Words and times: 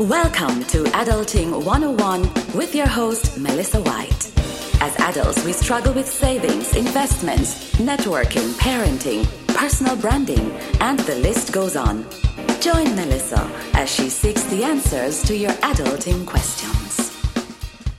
Welcome 0.00 0.64
to 0.68 0.84
Adulting 0.84 1.62
101 1.62 2.22
with 2.56 2.74
your 2.74 2.86
host, 2.86 3.36
Melissa 3.38 3.82
White. 3.82 4.32
As 4.80 4.96
adults, 4.98 5.44
we 5.44 5.52
struggle 5.52 5.92
with 5.92 6.08
savings, 6.08 6.74
investments, 6.74 7.74
networking, 7.74 8.48
parenting, 8.54 9.26
personal 9.48 9.96
branding, 9.96 10.52
and 10.80 10.98
the 11.00 11.16
list 11.16 11.52
goes 11.52 11.76
on. 11.76 12.06
Join 12.62 12.96
Melissa 12.96 13.46
as 13.74 13.90
she 13.94 14.08
seeks 14.08 14.42
the 14.44 14.64
answers 14.64 15.22
to 15.24 15.36
your 15.36 15.52
adulting 15.60 16.26
questions. 16.26 17.14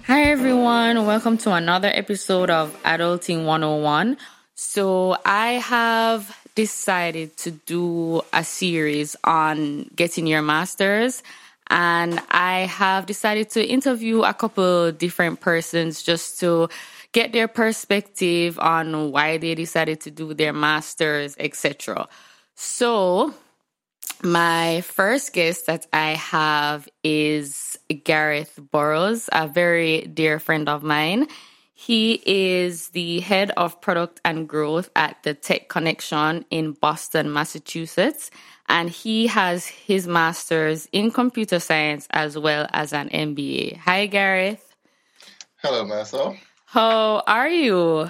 Hi, 0.07 0.23
everyone. 0.23 1.05
Welcome 1.05 1.37
to 1.37 1.53
another 1.53 1.91
episode 1.93 2.49
of 2.49 2.75
Adulting 2.81 3.45
101. 3.45 4.17
So, 4.55 5.17
I 5.23 5.51
have 5.51 6.35
decided 6.55 7.37
to 7.37 7.51
do 7.51 8.23
a 8.33 8.43
series 8.43 9.15
on 9.23 9.91
getting 9.95 10.25
your 10.25 10.41
master's 10.41 11.21
and 11.71 12.19
I 12.29 12.67
have 12.67 13.05
decided 13.05 13.49
to 13.51 13.65
interview 13.65 14.23
a 14.23 14.33
couple 14.33 14.91
different 14.91 15.39
persons 15.39 16.03
just 16.03 16.39
to 16.41 16.67
get 17.13 17.31
their 17.31 17.47
perspective 17.47 18.59
on 18.59 19.11
why 19.11 19.37
they 19.37 19.55
decided 19.55 20.01
to 20.01 20.11
do 20.11 20.33
their 20.33 20.51
masters, 20.51 21.35
etc. 21.39 22.09
So, 22.55 23.33
my 24.21 24.81
first 24.81 25.31
guest 25.31 25.65
that 25.67 25.87
I 25.93 26.11
have 26.15 26.89
is 27.05 27.79
Gareth 28.03 28.59
Burrows, 28.71 29.29
a 29.31 29.47
very 29.47 30.01
dear 30.01 30.39
friend 30.39 30.67
of 30.67 30.83
mine. 30.83 31.27
He 31.81 32.21
is 32.25 32.89
the 32.89 33.21
head 33.21 33.51
of 33.57 33.81
product 33.81 34.21
and 34.23 34.47
growth 34.47 34.89
at 34.95 35.17
the 35.23 35.33
Tech 35.33 35.67
Connection 35.67 36.45
in 36.51 36.73
Boston, 36.73 37.33
Massachusetts 37.33 38.29
and 38.71 38.89
he 38.89 39.27
has 39.27 39.67
his 39.67 40.07
master's 40.07 40.87
in 40.93 41.11
computer 41.11 41.59
science 41.59 42.07
as 42.11 42.37
well 42.37 42.67
as 42.71 42.93
an 42.93 43.09
MBA. 43.09 43.77
Hi, 43.77 44.05
Gareth. 44.05 44.65
Hello, 45.57 45.85
Marcel. 45.85 46.37
How 46.67 47.21
are 47.27 47.49
you? 47.49 48.09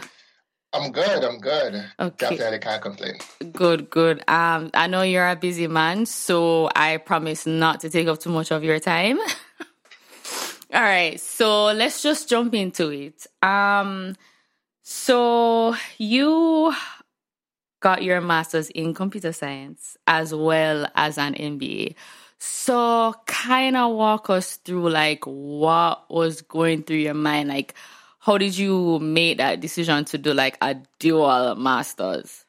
I'm 0.71 0.91
good. 0.91 1.23
I'm 1.23 1.39
good. 1.39 1.83
Okay. 1.99 2.29
Definitely 2.29 2.59
can't 2.59 2.81
complain. 2.81 3.15
Good, 3.51 3.89
good. 3.89 4.23
Um, 4.29 4.69
I 4.75 4.85
know 4.85 5.01
you're 5.01 5.27
a 5.27 5.35
busy 5.35 5.67
man, 5.67 6.05
so 6.05 6.69
I 6.75 6.97
promise 6.97 7.47
not 7.47 7.79
to 7.81 7.89
take 7.89 8.07
up 8.07 8.19
too 8.19 8.29
much 8.29 8.51
of 8.51 8.63
your 8.63 8.79
time. 8.79 9.17
All 10.73 10.81
right, 10.81 11.19
so 11.19 11.65
let's 11.65 12.01
just 12.01 12.29
jump 12.29 12.53
into 12.53 12.89
it. 12.89 13.27
Um, 13.43 14.15
so 14.83 15.75
you 15.97 16.73
got 17.81 18.03
your 18.03 18.21
master's 18.21 18.69
in 18.69 18.93
computer 18.93 19.33
science 19.33 19.97
as 20.07 20.33
well 20.33 20.87
as 20.95 21.17
an 21.17 21.33
MBA. 21.33 21.95
So 22.37 23.13
kind 23.25 23.75
of 23.75 23.91
walk 23.95 24.29
us 24.29 24.55
through 24.57 24.89
like 24.89 25.25
what 25.25 26.09
was 26.09 26.41
going 26.41 26.83
through 26.83 26.97
your 26.97 27.13
mind 27.15 27.49
like 27.49 27.75
how 28.19 28.37
did 28.37 28.55
you 28.57 28.99
make 28.99 29.39
that 29.39 29.59
decision 29.59 30.05
to 30.05 30.17
do 30.17 30.33
like 30.33 30.57
a 30.61 30.75
dual 30.99 31.55
masters? 31.55 32.45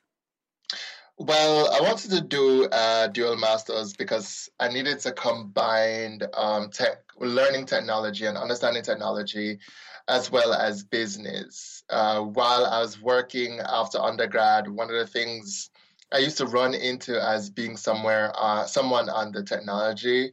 Well, 1.22 1.72
I 1.72 1.80
wanted 1.80 2.10
to 2.10 2.20
do 2.20 2.68
a 2.72 3.08
dual 3.08 3.36
masters 3.36 3.92
because 3.92 4.50
I 4.58 4.66
needed 4.66 4.98
to 5.00 5.12
combine 5.12 6.20
um, 6.34 6.68
tech, 6.68 6.96
learning 7.16 7.66
technology 7.66 8.26
and 8.26 8.36
understanding 8.36 8.82
technology 8.82 9.60
as 10.08 10.32
well 10.32 10.52
as 10.52 10.82
business. 10.82 11.84
Uh, 11.88 12.22
while 12.22 12.66
I 12.66 12.80
was 12.80 13.00
working 13.00 13.60
after 13.60 14.00
undergrad, 14.00 14.66
one 14.66 14.90
of 14.90 14.96
the 14.96 15.06
things 15.06 15.70
I 16.10 16.18
used 16.18 16.38
to 16.38 16.46
run 16.46 16.74
into 16.74 17.24
as 17.24 17.50
being 17.50 17.76
somewhere, 17.76 18.32
uh, 18.34 18.66
someone 18.66 19.08
on 19.08 19.30
the 19.30 19.44
technology 19.44 20.32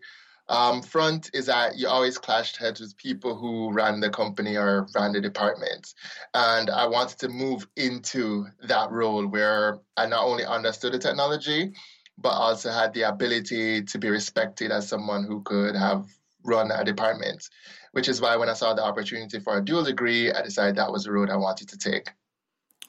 um, 0.50 0.81
front 0.81 1.30
is 1.33 1.45
that 1.45 1.78
you 1.78 1.88
always 1.88 2.17
clashed 2.17 2.58
heads 2.58 2.81
with 2.81 2.97
people 2.97 3.36
who 3.36 3.72
ran 3.72 4.00
the 4.00 4.09
company 4.09 4.58
or 4.58 4.88
ran 4.95 5.14
the 5.14 5.22
department. 5.22 5.94
And 6.33 6.70
I 6.70 6.86
wanted 6.87 7.20
to 7.20 7.30
move 7.30 7.67
into 7.76 8.48
that 8.64 8.92
role 8.92 9.26
where 9.27 9.80
I 9.95 10.05
not 10.08 10.26
only 10.26 10.45
understood 10.45 10.93
the 10.93 10.99
technology, 10.99 11.71
but 12.17 12.32
also 12.32 12.71
had 12.71 12.93
the 12.93 13.04
ability 13.04 13.83
to 13.83 13.98
be 13.98 14.09
respected 14.09 14.71
as 14.71 14.88
someone 14.88 15.23
who 15.23 15.42
could 15.43 15.76
have 15.76 16.05
run 16.43 16.71
a 16.71 16.83
department 16.83 17.48
which 17.92 18.08
is 18.08 18.21
why 18.21 18.36
when 18.36 18.49
I 18.49 18.54
saw 18.54 18.73
the 18.73 18.83
opportunity 18.83 19.39
for 19.39 19.58
a 19.58 19.64
dual 19.64 19.83
degree, 19.83 20.32
I 20.32 20.42
decided 20.42 20.76
that 20.76 20.92
was 20.92 21.05
the 21.05 21.11
road 21.11 21.30
I 21.30 21.38
wanted 21.38 21.70
to 21.70 21.77
take. 21.77 22.09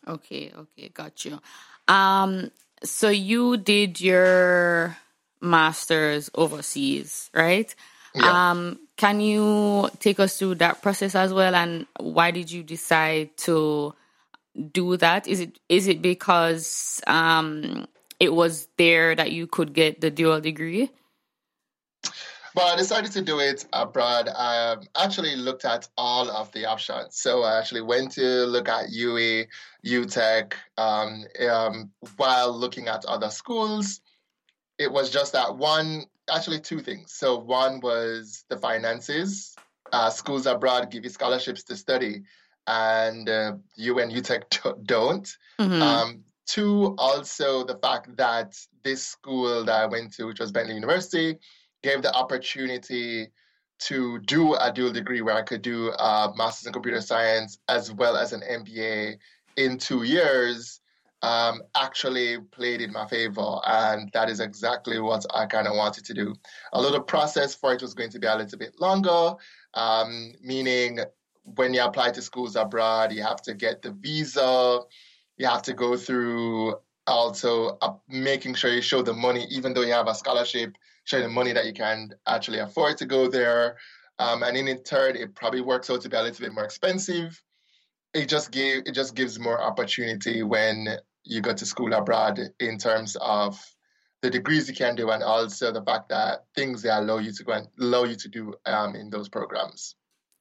Okay, 0.06 0.52
okay, 0.56 0.88
got 0.88 1.24
you. 1.24 1.40
Um, 1.88 2.50
so 2.82 3.08
you 3.08 3.56
did 3.56 4.00
your 4.00 4.96
master's 5.40 6.30
overseas, 6.34 7.30
right? 7.34 7.74
Yeah. 8.14 8.50
Um, 8.50 8.78
can 8.96 9.20
you 9.20 9.88
take 10.00 10.20
us 10.20 10.38
through 10.38 10.56
that 10.56 10.82
process 10.82 11.14
as 11.14 11.32
well, 11.32 11.54
and 11.54 11.86
why 11.98 12.30
did 12.30 12.50
you 12.50 12.62
decide 12.62 13.36
to 13.38 13.94
do 14.72 14.96
that? 14.96 15.26
Is 15.26 15.40
it 15.40 15.58
is 15.68 15.88
it 15.88 16.02
because 16.02 17.00
um, 17.06 17.86
it 18.18 18.32
was 18.32 18.68
there 18.76 19.14
that 19.14 19.32
you 19.32 19.46
could 19.46 19.72
get 19.72 20.00
the 20.00 20.10
dual 20.10 20.40
degree? 20.40 20.90
Well, 22.54 22.66
I 22.66 22.76
decided 22.76 23.12
to 23.12 23.22
do 23.22 23.38
it 23.38 23.64
abroad. 23.72 24.28
I 24.28 24.76
actually 24.96 25.36
looked 25.36 25.64
at 25.64 25.88
all 25.96 26.28
of 26.28 26.50
the 26.50 26.66
options. 26.66 27.16
So 27.16 27.44
I 27.44 27.58
actually 27.58 27.82
went 27.82 28.12
to 28.12 28.44
look 28.46 28.68
at 28.68 28.86
UWI, 28.90 29.46
UTech, 29.86 30.54
um, 30.76 31.24
um, 31.48 31.90
while 32.16 32.52
looking 32.52 32.88
at 32.88 33.04
other 33.04 33.30
schools. 33.30 34.00
It 34.80 34.90
was 34.90 35.10
just 35.10 35.34
that 35.34 35.58
one, 35.58 36.04
actually 36.32 36.58
two 36.58 36.80
things. 36.80 37.12
So 37.12 37.38
one 37.38 37.80
was 37.80 38.46
the 38.48 38.56
finances. 38.56 39.54
Uh, 39.92 40.08
schools 40.08 40.46
abroad 40.46 40.90
give 40.90 41.04
you 41.04 41.10
scholarships 41.10 41.62
to 41.64 41.76
study, 41.76 42.22
and 42.66 43.28
uh, 43.28 43.52
UWI 43.78 44.04
and 44.04 44.12
UTech 44.12 44.84
don't. 44.84 45.28
Mm-hmm. 45.60 45.82
Um, 45.82 46.24
two, 46.46 46.94
also 46.96 47.62
the 47.62 47.76
fact 47.76 48.16
that 48.16 48.56
this 48.82 49.06
school 49.06 49.64
that 49.66 49.82
I 49.82 49.84
went 49.84 50.14
to, 50.14 50.24
which 50.24 50.40
was 50.40 50.50
Bentley 50.50 50.76
University, 50.76 51.38
gave 51.82 52.00
the 52.00 52.14
opportunity 52.14 53.28
to 53.80 54.18
do 54.20 54.54
a 54.54 54.72
dual 54.72 54.92
degree 54.92 55.20
where 55.20 55.36
I 55.36 55.42
could 55.42 55.60
do 55.60 55.90
a 55.90 56.32
master's 56.36 56.68
in 56.68 56.72
computer 56.72 57.02
science 57.02 57.58
as 57.68 57.92
well 57.92 58.16
as 58.16 58.32
an 58.32 58.40
MBA 58.40 59.18
in 59.56 59.76
two 59.76 60.04
years 60.04 60.79
um, 61.22 61.62
actually 61.76 62.38
played 62.50 62.80
in 62.80 62.92
my 62.92 63.06
favor. 63.06 63.60
And 63.66 64.10
that 64.12 64.30
is 64.30 64.40
exactly 64.40 65.00
what 65.00 65.24
I 65.34 65.46
kind 65.46 65.66
of 65.66 65.76
wanted 65.76 66.04
to 66.06 66.14
do. 66.14 66.34
Although 66.72 66.92
the 66.92 67.00
process 67.00 67.54
for 67.54 67.72
it 67.72 67.82
was 67.82 67.94
going 67.94 68.10
to 68.10 68.18
be 68.18 68.26
a 68.26 68.36
little 68.36 68.58
bit 68.58 68.80
longer, 68.80 69.34
um, 69.74 70.32
meaning 70.42 71.00
when 71.44 71.74
you 71.74 71.82
apply 71.82 72.10
to 72.12 72.22
schools 72.22 72.56
abroad, 72.56 73.12
you 73.12 73.22
have 73.22 73.42
to 73.42 73.54
get 73.54 73.82
the 73.82 73.92
visa, 73.92 74.80
you 75.36 75.46
have 75.46 75.62
to 75.62 75.74
go 75.74 75.96
through 75.96 76.76
also 77.06 77.78
uh, 77.82 77.94
making 78.08 78.54
sure 78.54 78.70
you 78.70 78.82
show 78.82 79.02
the 79.02 79.12
money, 79.12 79.46
even 79.50 79.74
though 79.74 79.82
you 79.82 79.92
have 79.92 80.08
a 80.08 80.14
scholarship 80.14 80.76
showing 81.04 81.24
the 81.24 81.28
money 81.28 81.52
that 81.52 81.66
you 81.66 81.72
can 81.72 82.10
actually 82.26 82.58
afford 82.58 82.96
to 82.98 83.06
go 83.06 83.28
there. 83.28 83.76
Um, 84.18 84.42
and 84.42 84.56
in 84.56 84.82
turn, 84.82 85.16
it 85.16 85.34
probably 85.34 85.62
works 85.62 85.88
out 85.90 86.02
to 86.02 86.08
be 86.08 86.16
a 86.16 86.22
little 86.22 86.44
bit 86.44 86.52
more 86.52 86.64
expensive. 86.64 87.42
It 88.12 88.28
just 88.28 88.50
give 88.50 88.82
it 88.86 88.92
just 88.92 89.14
gives 89.14 89.38
more 89.38 89.60
opportunity 89.62 90.42
when 90.42 90.88
you 91.24 91.40
go 91.40 91.52
to 91.52 91.66
school 91.66 91.92
abroad 91.92 92.40
in 92.58 92.78
terms 92.78 93.16
of 93.20 93.58
the 94.22 94.30
degrees 94.30 94.68
you 94.68 94.74
can 94.74 94.96
do 94.96 95.10
and 95.10 95.22
also 95.22 95.72
the 95.72 95.82
fact 95.82 96.10
that 96.10 96.44
things 96.54 96.82
they 96.82 96.90
allow 96.90 97.18
you 97.18 97.32
to 97.32 97.44
go 97.44 97.52
and 97.52 97.68
allow 97.80 98.04
you 98.04 98.16
to 98.16 98.28
do 98.28 98.54
um, 98.66 98.94
in 98.94 99.10
those 99.10 99.28
programs. 99.28 99.94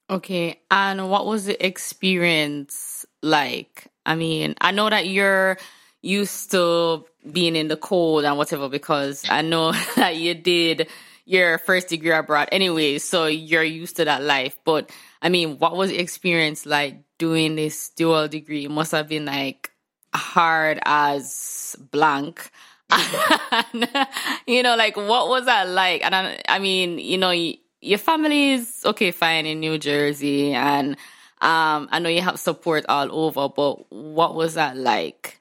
Okay, 0.09 0.59
and 0.71 1.09
what 1.09 1.27
was 1.27 1.45
the 1.45 1.65
experience 1.65 3.05
like? 3.21 3.87
I 4.05 4.15
mean, 4.15 4.55
I 4.59 4.71
know 4.71 4.89
that 4.89 5.07
you're 5.07 5.57
used 6.01 6.51
to 6.51 7.05
being 7.31 7.55
in 7.55 7.67
the 7.67 7.77
cold 7.77 8.25
and 8.25 8.37
whatever 8.37 8.69
because 8.69 9.23
I 9.29 9.41
know 9.43 9.71
that 9.95 10.15
you 10.17 10.33
did 10.33 10.89
your 11.25 11.59
first 11.59 11.89
degree 11.89 12.11
abroad 12.11 12.49
anyway, 12.51 12.97
so 12.97 13.27
you're 13.27 13.63
used 13.63 13.97
to 13.97 14.05
that 14.05 14.23
life. 14.23 14.57
But 14.65 14.89
I 15.21 15.29
mean, 15.29 15.59
what 15.59 15.75
was 15.75 15.91
the 15.91 15.99
experience 15.99 16.65
like 16.65 17.03
doing 17.19 17.55
this 17.55 17.89
dual 17.89 18.27
degree? 18.27 18.65
It 18.65 18.71
must 18.71 18.91
have 18.93 19.07
been 19.07 19.25
like 19.25 19.69
hard 20.13 20.79
as 20.85 21.75
blank. 21.91 22.49
you 24.47 24.63
know, 24.63 24.75
like 24.75 24.97
what 24.97 25.29
was 25.29 25.45
that 25.45 25.67
like? 25.69 26.03
And 26.03 26.15
I, 26.15 26.41
I 26.47 26.59
mean, 26.59 26.97
you 26.97 27.17
know, 27.17 27.31
your 27.81 27.97
family 27.97 28.51
is 28.51 28.81
okay, 28.85 29.11
fine 29.11 29.45
in 29.45 29.59
New 29.59 29.77
Jersey, 29.77 30.53
and 30.53 30.91
um, 31.41 31.87
I 31.91 31.99
know 31.99 32.09
you 32.09 32.21
have 32.21 32.39
support 32.39 32.85
all 32.89 33.07
over, 33.11 33.47
but 33.49 33.91
what 33.91 34.35
was 34.35 34.55
that 34.55 34.75
like? 34.75 35.39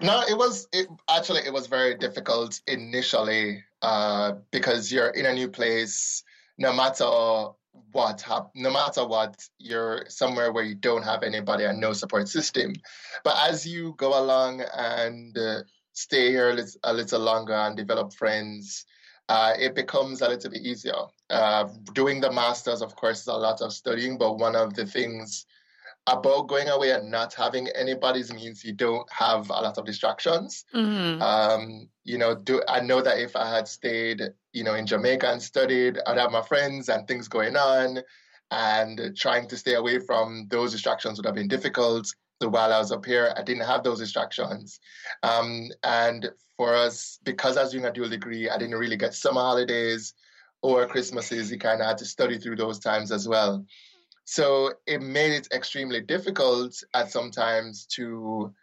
No, 0.00 0.22
it 0.28 0.36
was 0.36 0.66
it, 0.72 0.88
actually 1.08 1.42
it 1.46 1.52
was 1.52 1.66
very 1.66 1.94
difficult 1.94 2.60
initially 2.66 3.62
uh, 3.82 4.32
because 4.50 4.90
you're 4.90 5.10
in 5.10 5.26
a 5.26 5.34
new 5.34 5.48
place. 5.48 6.22
No 6.58 6.72
matter 6.72 7.48
what, 7.92 8.24
no 8.54 8.70
matter 8.70 9.06
what, 9.06 9.36
you're 9.58 10.04
somewhere 10.08 10.52
where 10.52 10.64
you 10.64 10.74
don't 10.74 11.02
have 11.02 11.22
anybody 11.22 11.64
and 11.64 11.80
no 11.80 11.92
support 11.92 12.28
system. 12.28 12.74
But 13.24 13.36
as 13.48 13.66
you 13.66 13.94
go 13.96 14.18
along 14.18 14.62
and 14.74 15.36
uh, 15.36 15.62
stay 15.92 16.30
here 16.30 16.50
a 16.50 16.54
little, 16.54 16.80
a 16.84 16.92
little 16.92 17.20
longer 17.20 17.54
and 17.54 17.76
develop 17.76 18.12
friends, 18.12 18.84
uh, 19.28 19.54
it 19.58 19.74
becomes 19.74 20.22
a 20.22 20.28
little 20.28 20.50
bit 20.50 20.62
easier. 20.62 21.02
Uh, 21.30 21.68
doing 21.94 22.20
the 22.20 22.32
masters, 22.32 22.82
of 22.82 22.96
course, 22.96 23.20
is 23.20 23.26
a 23.28 23.32
lot 23.32 23.60
of 23.60 23.72
studying, 23.72 24.18
but 24.18 24.38
one 24.38 24.56
of 24.56 24.74
the 24.74 24.84
things 24.84 25.46
about 26.06 26.48
going 26.48 26.68
away 26.68 26.90
and 26.90 27.10
not 27.10 27.34
having 27.34 27.68
anybody's 27.68 28.32
means 28.32 28.64
you 28.64 28.72
don't 28.72 29.10
have 29.12 29.50
a 29.50 29.52
lot 29.52 29.78
of 29.78 29.84
distractions. 29.84 30.64
Mm-hmm. 30.74 31.22
Um, 31.22 31.88
you 32.04 32.18
know, 32.18 32.34
do 32.34 32.62
I 32.68 32.80
know 32.80 33.02
that 33.02 33.18
if 33.18 33.36
I 33.36 33.48
had 33.48 33.68
stayed, 33.68 34.22
you 34.52 34.64
know, 34.64 34.74
in 34.74 34.86
Jamaica 34.86 35.30
and 35.30 35.42
studied, 35.42 35.98
I'd 36.06 36.18
have 36.18 36.32
my 36.32 36.42
friends 36.42 36.88
and 36.88 37.06
things 37.06 37.28
going 37.28 37.56
on, 37.56 38.00
and 38.50 39.16
trying 39.16 39.46
to 39.48 39.56
stay 39.56 39.74
away 39.74 39.98
from 40.00 40.46
those 40.50 40.72
distractions 40.72 41.18
would 41.18 41.26
have 41.26 41.34
been 41.36 41.48
difficult. 41.48 42.12
So 42.42 42.48
while 42.48 42.72
I 42.72 42.78
was 42.78 42.90
up 42.90 43.04
here, 43.04 43.34
I 43.36 43.42
didn't 43.42 43.66
have 43.66 43.84
those 43.84 43.98
distractions. 43.98 44.80
Um, 45.22 45.68
and 45.84 46.30
for 46.56 46.74
us, 46.74 47.18
because 47.22 47.56
I 47.56 47.62
was 47.62 47.72
doing 47.72 47.84
a 47.84 47.92
dual 47.92 48.08
degree, 48.08 48.48
I 48.48 48.58
didn't 48.58 48.78
really 48.78 48.96
get 48.96 49.14
summer 49.14 49.40
holidays 49.40 50.14
or 50.62 50.86
Christmases. 50.86 51.52
You 51.52 51.58
kind 51.58 51.80
of 51.80 51.86
had 51.86 51.98
to 51.98 52.04
study 52.04 52.38
through 52.38 52.56
those 52.56 52.78
times 52.78 53.12
as 53.12 53.28
well. 53.28 53.64
So 54.30 54.74
it 54.86 55.02
made 55.02 55.32
it 55.32 55.48
extremely 55.52 56.00
difficult 56.00 56.80
at 56.94 57.10
sometimes 57.10 57.84
to 57.96 58.54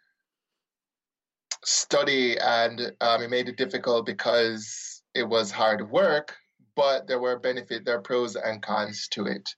study, 1.65 2.39
and 2.39 2.93
um, 3.01 3.21
it 3.21 3.29
made 3.29 3.49
it 3.49 3.57
difficult 3.57 4.05
because 4.05 5.03
it 5.13 5.27
was 5.27 5.51
hard 5.51 5.91
work. 5.91 6.37
But 6.77 7.05
there 7.05 7.19
were 7.19 7.37
benefits, 7.37 7.83
there 7.83 7.97
are 7.97 8.01
pros 8.01 8.37
and 8.37 8.61
cons 8.61 9.09
to 9.09 9.25
it. 9.25 9.53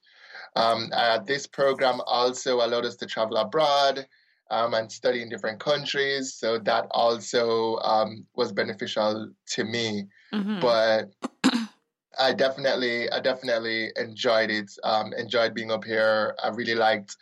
Um, 0.56 0.90
uh, 0.94 1.20
this 1.20 1.46
program 1.46 2.02
also 2.08 2.56
allowed 2.56 2.86
us 2.86 2.96
to 2.96 3.06
travel 3.06 3.38
abroad 3.38 4.08
um, 4.50 4.74
and 4.74 4.92
study 4.92 5.22
in 5.22 5.30
different 5.30 5.60
countries. 5.60 6.34
So 6.34 6.58
that 6.58 6.88
also 6.90 7.78
um, 7.84 8.26
was 8.36 8.52
beneficial 8.52 9.30
to 9.52 9.64
me. 9.64 10.08
Mm-hmm. 10.34 10.60
But 10.60 11.12
I 12.20 12.34
definitely, 12.34 13.10
I 13.12 13.20
definitely 13.20 13.92
enjoyed 13.96 14.52
it. 14.52 14.72
Um, 14.84 15.14
enjoyed 15.14 15.54
being 15.54 15.72
up 15.72 15.86
here. 15.86 16.36
I 16.44 16.50
really 16.50 16.76
liked 16.76 17.16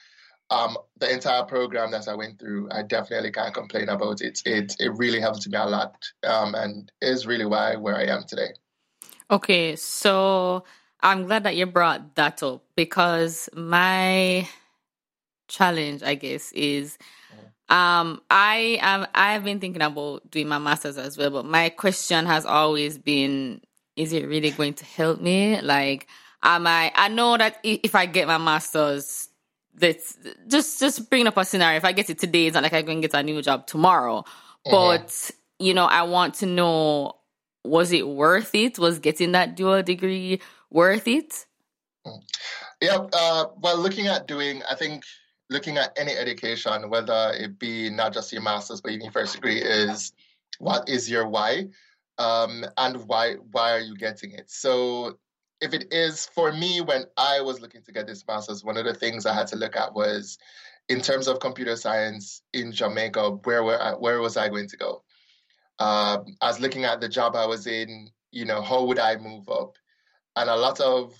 um, 0.49 0.77
the 0.99 1.11
entire 1.11 1.43
program 1.43 1.91
that 1.91 2.07
I 2.07 2.15
went 2.15 2.39
through. 2.39 2.69
I 2.71 2.83
definitely 2.83 3.31
can't 3.31 3.53
complain 3.53 3.89
about 3.89 4.21
it. 4.21 4.41
It 4.45 4.75
it 4.79 4.91
really 4.95 5.19
helped 5.19 5.47
me 5.47 5.57
a 5.57 5.65
lot, 5.65 5.95
um, 6.25 6.55
and 6.55 6.91
is 7.01 7.27
really 7.27 7.45
why 7.45 7.75
where 7.75 7.95
I 7.95 8.05
am 8.05 8.23
today. 8.23 8.49
Okay, 9.29 9.75
so 9.75 10.63
I'm 11.01 11.25
glad 11.25 11.43
that 11.43 11.55
you 11.55 11.65
brought 11.65 12.15
that 12.15 12.41
up 12.43 12.63
because 12.75 13.49
my 13.53 14.47
challenge, 15.47 16.01
I 16.03 16.15
guess, 16.15 16.51
is 16.53 16.97
um 17.69 18.21
I 18.31 18.79
am 18.81 19.05
I 19.13 19.33
have 19.33 19.43
been 19.43 19.59
thinking 19.59 19.81
about 19.81 20.31
doing 20.31 20.47
my 20.47 20.59
masters 20.59 20.97
as 20.97 21.17
well, 21.17 21.29
but 21.29 21.45
my 21.45 21.69
question 21.69 22.25
has 22.25 22.45
always 22.45 22.97
been 22.97 23.61
is 23.97 24.13
it 24.13 24.27
really 24.27 24.51
going 24.51 24.73
to 24.75 24.85
help 24.85 25.19
me? 25.21 25.59
Like 25.61 26.07
am 26.43 26.67
I 26.67 26.91
I 26.95 27.09
know 27.09 27.37
that 27.37 27.57
if 27.63 27.95
I 27.95 28.05
get 28.05 28.27
my 28.27 28.37
masters 28.37 29.29
that's 29.75 30.17
just 30.47 30.79
just 30.79 31.09
bringing 31.09 31.27
up 31.27 31.37
a 31.37 31.45
scenario 31.45 31.77
if 31.77 31.85
I 31.85 31.91
get 31.91 32.09
it 32.09 32.19
today 32.19 32.47
it's 32.47 32.55
not 32.55 32.63
like 32.63 32.73
I'm 32.73 32.85
going 32.85 33.01
to 33.01 33.07
get 33.07 33.19
a 33.19 33.23
new 33.23 33.41
job 33.41 33.67
tomorrow. 33.67 34.23
Mm-hmm. 34.65 34.71
But 34.71 35.31
you 35.59 35.73
know, 35.73 35.85
I 35.85 36.03
want 36.03 36.35
to 36.35 36.45
know 36.45 37.15
was 37.63 37.91
it 37.91 38.07
worth 38.07 38.55
it? 38.55 38.79
Was 38.79 38.99
getting 38.99 39.33
that 39.33 39.55
dual 39.55 39.83
degree 39.83 40.41
worth 40.69 41.07
it? 41.07 41.45
Mm. 42.05 42.21
Yeah, 42.81 43.07
uh, 43.11 43.45
well, 43.57 43.77
looking 43.77 44.07
at 44.07 44.27
doing, 44.27 44.61
I 44.69 44.75
think 44.75 45.03
looking 45.49 45.77
at 45.77 45.97
any 45.97 46.11
education, 46.11 46.89
whether 46.89 47.33
it 47.35 47.57
be 47.57 47.89
not 47.89 48.13
just 48.13 48.31
your 48.31 48.41
master's 48.41 48.81
but 48.81 48.91
even 48.91 49.05
your 49.05 49.11
first 49.11 49.35
degree, 49.35 49.61
is 49.61 50.13
what 50.59 50.87
is 50.87 51.09
your 51.09 51.27
why, 51.27 51.67
um, 52.17 52.65
and 52.77 53.07
why 53.07 53.35
why 53.51 53.71
are 53.71 53.79
you 53.79 53.95
getting 53.95 54.31
it? 54.31 54.49
So 54.49 55.17
if 55.61 55.73
it 55.73 55.91
is 55.91 56.27
for 56.27 56.51
me, 56.51 56.81
when 56.81 57.05
I 57.17 57.41
was 57.41 57.61
looking 57.61 57.81
to 57.83 57.91
get 57.91 58.07
this 58.07 58.23
master's, 58.27 58.63
one 58.63 58.77
of 58.77 58.85
the 58.85 58.93
things 58.93 59.25
I 59.25 59.33
had 59.33 59.47
to 59.47 59.55
look 59.55 59.75
at 59.75 59.93
was 59.93 60.37
in 60.89 61.01
terms 61.01 61.27
of 61.27 61.39
computer 61.39 61.75
science 61.75 62.41
in 62.53 62.71
Jamaica, 62.71 63.31
where 63.43 63.63
were 63.63 63.81
I, 63.81 63.93
where 63.93 64.21
was 64.21 64.37
I 64.37 64.49
going 64.49 64.67
to 64.69 64.77
go? 64.77 65.03
Um, 65.79 66.37
I 66.41 66.47
was 66.47 66.59
looking 66.59 66.85
at 66.85 67.01
the 67.01 67.09
job 67.09 67.35
I 67.35 67.45
was 67.45 67.67
in. 67.67 68.09
You 68.31 68.45
know, 68.45 68.61
how 68.61 68.83
would 68.85 68.99
I 68.99 69.15
move 69.17 69.49
up? 69.49 69.77
And 70.35 70.49
a 70.49 70.55
lot 70.55 70.79
of 70.79 71.13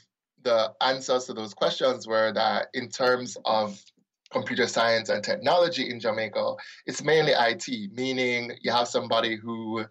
the 0.44 0.72
answers 0.82 1.26
to 1.26 1.34
those 1.34 1.54
questions 1.54 2.08
were 2.08 2.32
that 2.34 2.68
in 2.74 2.90
terms 2.90 3.38
of 3.46 3.82
computer 4.30 4.68
science 4.68 5.10
and 5.10 5.24
technology 5.24 5.90
in 5.90 6.00
Jamaica, 6.00 6.56
it's 6.86 7.04
mainly 7.04 7.32
IT, 7.32 7.94
meaning 7.94 8.52
you 8.62 8.72
have 8.72 8.88
somebody 8.88 9.36
who, 9.36 9.86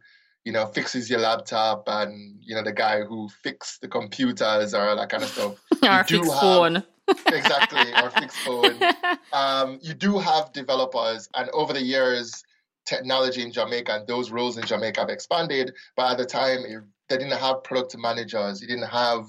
you 0.47 0.53
know, 0.53 0.65
fixes 0.65 1.11
your 1.11 1.19
laptop 1.19 1.83
and, 1.89 2.39
you 2.41 2.55
know, 2.55 2.63
the 2.63 2.73
guy 2.73 3.03
who 3.03 3.29
fixes 3.29 3.79
the 3.81 3.89
computers 3.89 4.75
or 4.75 4.95
that 4.95 5.09
kind 5.09 5.25
of 5.25 5.29
stuff. 5.29 5.61
or 5.83 6.05
fix 6.05 6.29
phone. 6.29 6.85
exactly, 7.27 7.93
or 8.01 8.11
fix 8.11 8.37
phone. 8.45 8.81
Um, 9.33 9.81
you 9.83 9.93
do 9.93 10.19
have 10.19 10.53
developers, 10.53 11.29
and 11.35 11.51
over 11.51 11.73
the 11.73 11.83
years, 11.83 12.45
technology 12.87 13.43
in 13.43 13.53
Jamaica 13.53 13.97
and 13.97 14.07
those 14.07 14.31
roles 14.31 14.57
in 14.57 14.65
Jamaica 14.65 15.01
have 15.01 15.11
expanded. 15.11 15.75
But 15.97 16.13
at 16.13 16.19
the 16.19 16.25
time, 16.25 16.61
it, 16.61 16.81
they 17.09 17.19
didn't 17.19 17.39
have 17.39 17.65
product 17.65 17.99
managers. 17.99 18.63
You 18.63 18.69
didn't 18.69 18.89
have 18.89 19.27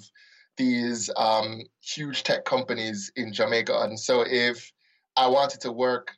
these 0.56 1.10
um, 1.18 1.62
huge 1.81 2.24
tech 2.24 2.46
companies 2.46 3.12
in 3.16 3.34
Jamaica. 3.34 3.75
And 3.81 4.00
so 4.00 4.22
if 4.22 4.72
I 5.18 5.28
wanted 5.28 5.62
to 5.62 5.72
work 5.72 6.12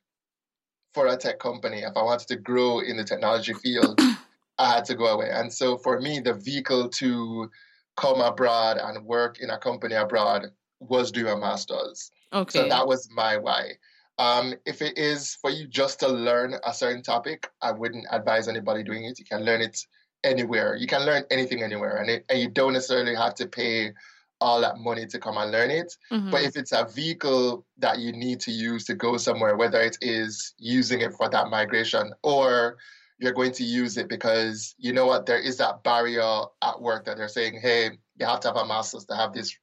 for 0.94 1.07
a 1.07 1.16
tech 1.16 1.40
company, 1.40 1.84
if 1.84 1.95
I 1.95 2.04
wanted 2.04 2.28
to 2.28 2.36
grow 2.36 2.80
in 2.80 2.98
the 2.98 3.06
technology 3.06 3.54
field, 3.54 4.00
I 4.59 4.73
had 4.73 4.85
to 4.85 4.95
go 4.95 5.06
away. 5.06 5.29
And 5.31 5.51
so 5.51 5.77
for 5.77 6.00
me, 6.00 6.19
the 6.19 6.33
vehicle 6.33 6.89
to 6.89 7.50
come 7.97 8.21
abroad 8.21 8.77
and 8.77 9.06
work 9.06 9.39
in 9.39 9.50
a 9.50 9.57
company 9.57 9.95
abroad 9.95 10.47
was 10.79 11.11
doing 11.11 11.31
a 11.31 11.38
master's. 11.38 12.11
Okay. 12.31 12.59
So 12.59 12.69
that 12.69 12.88
was 12.88 13.09
my 13.11 13.38
why. 13.38 13.71
Um, 14.17 14.53
if 14.65 14.81
it 14.81 14.97
is 14.97 15.35
for 15.35 15.50
you 15.50 15.65
just 15.65 16.01
to 16.01 16.09
learn 16.09 16.56
a 16.65 16.73
certain 16.73 17.01
topic, 17.01 17.50
I 17.61 17.71
wouldn't 17.71 18.06
advise 18.11 18.50
anybody 18.50 18.83
doing 18.83 19.06
it. 19.06 19.17
You 19.17 19.25
can 19.25 19.45
learn 19.45 19.61
it 19.61 19.79
anywhere. 20.25 20.75
You 20.75 20.88
can 20.88 21.06
learn 21.06 21.23
anything 21.31 21.63
anywhere, 21.63 21.97
and, 21.97 22.09
it, 22.09 22.25
and 22.29 22.39
you 22.39 22.50
don't 22.50 22.73
necessarily 22.73 23.15
have 23.15 23.33
to 23.35 23.47
pay 23.47 23.94
all 24.41 24.59
that 24.61 24.77
money 24.77 25.06
to 25.06 25.19
come 25.19 25.38
and 25.38 25.51
learn 25.51 25.71
it. 25.71 25.95
Mm-hmm. 26.11 26.31
But 26.31 26.44
if 26.44 26.57
it's 26.57 26.73
a 26.73 26.85
vehicle 26.85 27.65
that 27.77 28.00
you 28.00 28.11
need 28.11 28.39
to 28.41 28.51
use 28.51 28.85
to 28.85 28.95
go 28.95 29.17
somewhere, 29.17 29.56
whether 29.56 29.81
it 29.81 29.97
is 30.01 30.53
using 30.57 31.01
it 31.01 31.13
for 31.13 31.29
that 31.29 31.50
migration 31.50 32.13
or 32.23 32.77
you're 33.19 33.33
going 33.33 33.51
to 33.51 33.63
use 33.63 33.98
it 33.98 34.07
because 34.07 34.74
you 34.77 34.94
know 34.94 35.06
what, 35.06 35.25
there 35.25 35.39
is 35.39 35.57
that 35.57 35.83
barrier 35.83 36.42
at 36.62 36.81
work 36.81 37.06
that 37.06 37.18
they're 37.18 37.27
saying, 37.27 37.60
hey, 37.62 37.92
you 38.18 38.25
have 38.25 38.39
to 38.42 38.48
have 38.48 38.57
a 38.57 38.66
master's 38.66 39.06
to 39.06 39.16
have 39.16 39.33
this, 39.33 39.56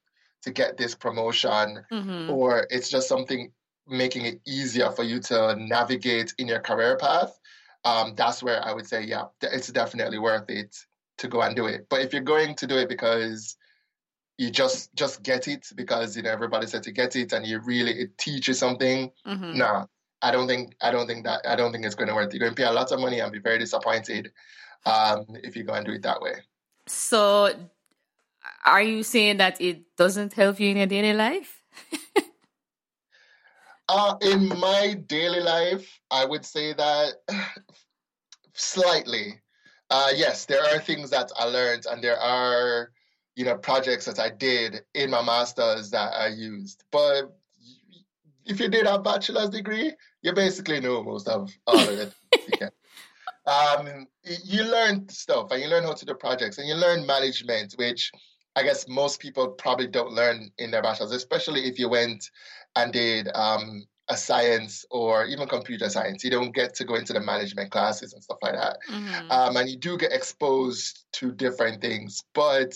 to 0.43 0.51
get 0.51 0.77
this 0.77 0.95
promotion, 0.95 1.83
mm-hmm. 1.91 2.29
or 2.29 2.67
it's 2.69 2.89
just 2.89 3.09
something 3.09 3.51
making 3.87 4.25
it 4.25 4.39
easier 4.45 4.91
for 4.91 5.03
you 5.03 5.19
to 5.19 5.55
navigate 5.55 6.33
in 6.37 6.47
your 6.47 6.59
career 6.59 6.97
path. 6.97 7.37
Um, 7.83 8.13
that's 8.15 8.43
where 8.43 8.63
I 8.63 8.73
would 8.73 8.85
say, 8.85 9.03
yeah, 9.03 9.25
it's 9.41 9.71
definitely 9.71 10.19
worth 10.19 10.49
it 10.49 10.75
to 11.17 11.27
go 11.27 11.41
and 11.41 11.55
do 11.55 11.65
it. 11.65 11.87
But 11.89 12.01
if 12.01 12.13
you're 12.13 12.21
going 12.21 12.55
to 12.55 12.67
do 12.67 12.77
it 12.77 12.89
because 12.89 13.57
you 14.37 14.51
just 14.51 14.93
just 14.95 15.23
get 15.23 15.47
it 15.47 15.67
because 15.75 16.15
you 16.15 16.21
know 16.21 16.29
everybody 16.29 16.67
said 16.67 16.83
to 16.83 16.91
get 16.91 17.15
it 17.15 17.33
and 17.33 17.45
you 17.45 17.59
really 17.59 17.91
it 17.91 18.17
teaches 18.17 18.59
something 18.59 19.11
mm-hmm. 19.25 19.57
nah 19.57 19.85
i 20.21 20.31
don't 20.31 20.47
think 20.47 20.75
i 20.81 20.91
don't 20.91 21.07
think 21.07 21.23
that 21.23 21.41
i 21.47 21.55
don't 21.55 21.71
think 21.71 21.85
it's 21.85 21.95
going 21.95 22.07
to 22.07 22.15
work 22.15 22.31
you're 22.33 22.39
going 22.39 22.53
to 22.53 22.55
pay 22.55 22.67
a 22.67 22.71
lot 22.71 22.91
of 22.91 22.99
money 22.99 23.19
and 23.19 23.31
be 23.31 23.39
very 23.39 23.59
disappointed 23.59 24.31
um, 24.85 25.25
if 25.43 25.55
you 25.55 25.63
go 25.63 25.73
and 25.73 25.85
do 25.85 25.93
it 25.93 26.03
that 26.03 26.21
way. 26.21 26.35
So 26.87 27.51
are 28.65 28.81
you 28.81 29.03
saying 29.03 29.37
that 29.37 29.59
it 29.59 29.83
doesn't 29.97 30.33
help 30.33 30.59
you 30.59 30.69
in 30.69 30.77
your 30.77 30.87
daily 30.87 31.13
life? 31.13 31.61
Uh, 33.89 34.15
in 34.19 34.49
my 34.59 34.97
daily 35.07 35.39
life 35.39 36.01
i 36.11 36.25
would 36.25 36.43
say 36.43 36.73
that 36.73 37.13
slightly. 38.53 39.39
Uh, 39.89 40.09
yes 40.13 40.43
there 40.43 40.61
are 40.61 40.77
things 40.81 41.09
that 41.09 41.31
i 41.37 41.45
learned 41.45 41.85
and 41.89 42.03
there 42.03 42.19
are 42.19 42.91
you 43.37 43.45
know, 43.45 43.55
projects 43.55 44.05
that 44.05 44.19
I 44.19 44.31
did 44.31 44.81
in 44.95 45.11
my 45.11 45.21
master's 45.21 45.91
that 45.91 46.11
I 46.11 46.27
used. 46.29 46.83
But 46.91 47.37
if 48.47 48.59
you 48.59 48.69
did 48.69 48.85
a 48.85 48.99
bachelor's 48.99 49.49
degree, 49.49 49.93
you 50.21 50.33
basically 50.33 50.79
know 50.79 51.03
most 51.03 51.27
of 51.27 51.51
all 51.65 51.79
of 51.79 51.89
it. 51.89 52.73
um, 53.45 54.07
you 54.23 54.63
learn 54.63 55.07
stuff 55.09 55.51
and 55.51 55.61
you 55.61 55.67
learn 55.67 55.83
how 55.83 55.93
to 55.93 56.05
do 56.05 56.13
projects 56.13 56.57
and 56.57 56.67
you 56.67 56.75
learn 56.75 57.05
management, 57.05 57.73
which 57.77 58.11
I 58.55 58.63
guess 58.63 58.87
most 58.87 59.19
people 59.19 59.49
probably 59.49 59.87
don't 59.87 60.13
learn 60.13 60.49
in 60.57 60.71
their 60.71 60.81
bachelor's, 60.81 61.11
especially 61.11 61.67
if 61.67 61.77
you 61.77 61.89
went 61.89 62.29
and 62.75 62.91
did 62.91 63.29
um, 63.35 63.85
a 64.09 64.17
science 64.17 64.85
or 64.89 65.25
even 65.25 65.47
computer 65.47 65.89
science. 65.89 66.23
You 66.23 66.31
don't 66.31 66.55
get 66.55 66.73
to 66.75 66.85
go 66.85 66.95
into 66.95 67.13
the 67.13 67.19
management 67.19 67.71
classes 67.71 68.13
and 68.13 68.23
stuff 68.23 68.37
like 68.41 68.53
that. 68.53 68.77
Mm-hmm. 68.91 69.31
Um, 69.31 69.57
and 69.57 69.69
you 69.69 69.77
do 69.77 69.97
get 69.97 70.11
exposed 70.11 71.05
to 71.13 71.31
different 71.31 71.81
things, 71.81 72.23
but 72.33 72.73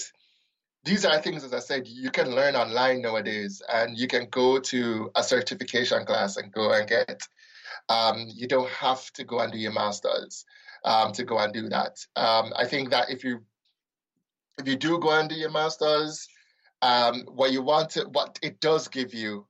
these 0.84 1.06
are 1.06 1.22
things, 1.22 1.44
as 1.44 1.54
I 1.54 1.60
said, 1.60 1.88
you 1.88 2.10
can 2.10 2.34
learn 2.34 2.56
online 2.56 3.02
nowadays, 3.02 3.62
and 3.72 3.98
you 3.98 4.08
can 4.08 4.28
go 4.30 4.60
to 4.60 5.12
a 5.16 5.24
certification 5.24 6.06
class 6.06 6.38
and 6.38 6.52
go 6.52 6.72
and 6.74 6.88
get. 6.88 7.22
Um, 7.90 8.26
you 8.28 8.48
don't 8.48 8.70
have 8.70 9.12
to 9.14 9.24
go 9.24 9.40
and 9.40 9.52
do 9.52 9.60
your 9.60 9.74
masters 9.74 10.46
um, 10.84 11.12
to 11.14 11.24
go 11.24 11.38
and 11.38 11.54
do 11.54 11.70
that. 11.70 11.98
Um, 12.16 12.54
I 12.56 12.66
think 12.66 12.90
that 12.92 13.10
if 13.10 13.24
you 13.24 13.44
if 14.58 14.68
you 14.68 14.76
do 14.76 15.00
go 15.00 15.12
and 15.12 15.30
do 15.30 15.36
your 15.36 15.52
master's, 15.52 16.28
um, 16.82 17.22
what 17.34 17.52
you 17.52 17.62
want 17.62 17.92
to, 17.92 18.02
what 18.12 18.38
it 18.42 18.60
does 18.60 18.88
give 18.88 19.14
you 19.14 19.48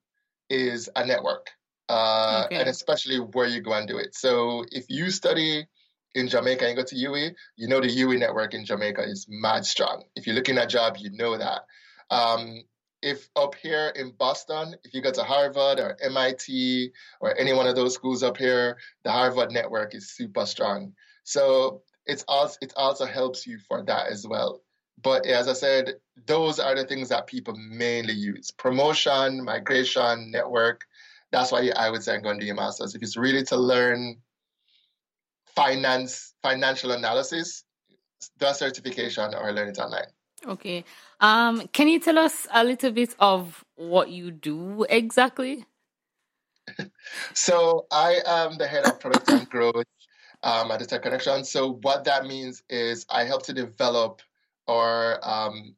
is 0.49 0.89
a 0.95 1.05
network, 1.05 1.49
uh, 1.89 2.43
okay. 2.45 2.59
and 2.59 2.69
especially 2.69 3.17
where 3.17 3.47
you 3.47 3.61
go 3.61 3.73
and 3.73 3.87
do 3.87 3.97
it. 3.97 4.15
So 4.15 4.65
if 4.71 4.85
you 4.89 5.09
study 5.09 5.65
in 6.15 6.27
Jamaica 6.27 6.65
and 6.67 6.75
go 6.75 6.83
to 6.83 6.95
UWI, 6.95 7.33
you 7.55 7.67
know 7.67 7.79
the 7.79 7.87
UWI 7.87 8.19
network 8.19 8.53
in 8.53 8.65
Jamaica 8.65 9.03
is 9.03 9.25
mad 9.29 9.65
strong. 9.65 10.03
If 10.15 10.27
you're 10.27 10.35
looking 10.35 10.57
at 10.57 10.69
job, 10.69 10.97
you 10.97 11.09
know 11.11 11.37
that. 11.37 11.61
Um, 12.09 12.63
if 13.01 13.29
up 13.35 13.55
here 13.55 13.91
in 13.95 14.11
Boston, 14.11 14.75
if 14.83 14.93
you 14.93 15.01
go 15.01 15.11
to 15.11 15.23
Harvard 15.23 15.79
or 15.79 15.97
MIT 16.01 16.91
or 17.19 17.37
any 17.37 17.53
one 17.53 17.67
of 17.67 17.75
those 17.75 17.95
schools 17.95 18.21
up 18.21 18.37
here, 18.37 18.77
the 19.03 19.11
Harvard 19.11 19.51
network 19.51 19.95
is 19.95 20.11
super 20.11 20.45
strong. 20.45 20.93
So 21.23 21.81
it's 22.05 22.23
also 22.27 22.57
it 22.61 22.73
also 22.75 23.05
helps 23.05 23.47
you 23.47 23.59
for 23.67 23.83
that 23.83 24.07
as 24.07 24.27
well. 24.27 24.61
But 25.01 25.25
as 25.25 25.47
I 25.47 25.53
said, 25.53 25.95
those 26.27 26.59
are 26.59 26.75
the 26.75 26.85
things 26.85 27.09
that 27.09 27.25
people 27.25 27.55
mainly 27.57 28.13
use: 28.13 28.51
promotion, 28.51 29.43
migration, 29.43 30.29
network. 30.29 30.81
That's 31.31 31.51
why 31.51 31.71
I 31.75 31.89
would 31.89 32.03
say 32.03 32.13
I'm 32.13 32.21
going 32.21 32.37
to 32.37 32.41
do 32.41 32.47
your 32.47 32.55
masters. 32.55 32.93
If 32.93 33.01
it's 33.01 33.17
really 33.17 33.43
to 33.45 33.57
learn 33.57 34.17
finance, 35.55 36.33
financial 36.41 36.91
analysis, 36.91 37.63
the 38.37 38.53
certification 38.53 39.33
or 39.33 39.51
learn 39.51 39.69
it 39.69 39.79
online. 39.79 40.07
Okay. 40.45 40.83
Um, 41.19 41.67
can 41.67 41.87
you 41.87 41.99
tell 41.99 42.17
us 42.17 42.47
a 42.51 42.63
little 42.63 42.91
bit 42.91 43.15
of 43.19 43.63
what 43.75 44.09
you 44.09 44.31
do 44.31 44.85
exactly? 44.89 45.65
so 47.33 47.85
I 47.91 48.21
am 48.25 48.57
the 48.57 48.67
head 48.67 48.85
of 48.85 48.99
product 48.99 49.29
and 49.29 49.49
growth 49.49 49.85
um, 50.43 50.71
at 50.71 50.79
the 50.79 50.85
Tech 50.85 51.03
Connection. 51.03 51.43
So 51.45 51.73
what 51.81 52.05
that 52.05 52.25
means 52.25 52.63
is 52.69 53.05
I 53.09 53.23
help 53.23 53.43
to 53.43 53.53
develop 53.53 54.21
or 54.67 55.19
um, 55.27 55.75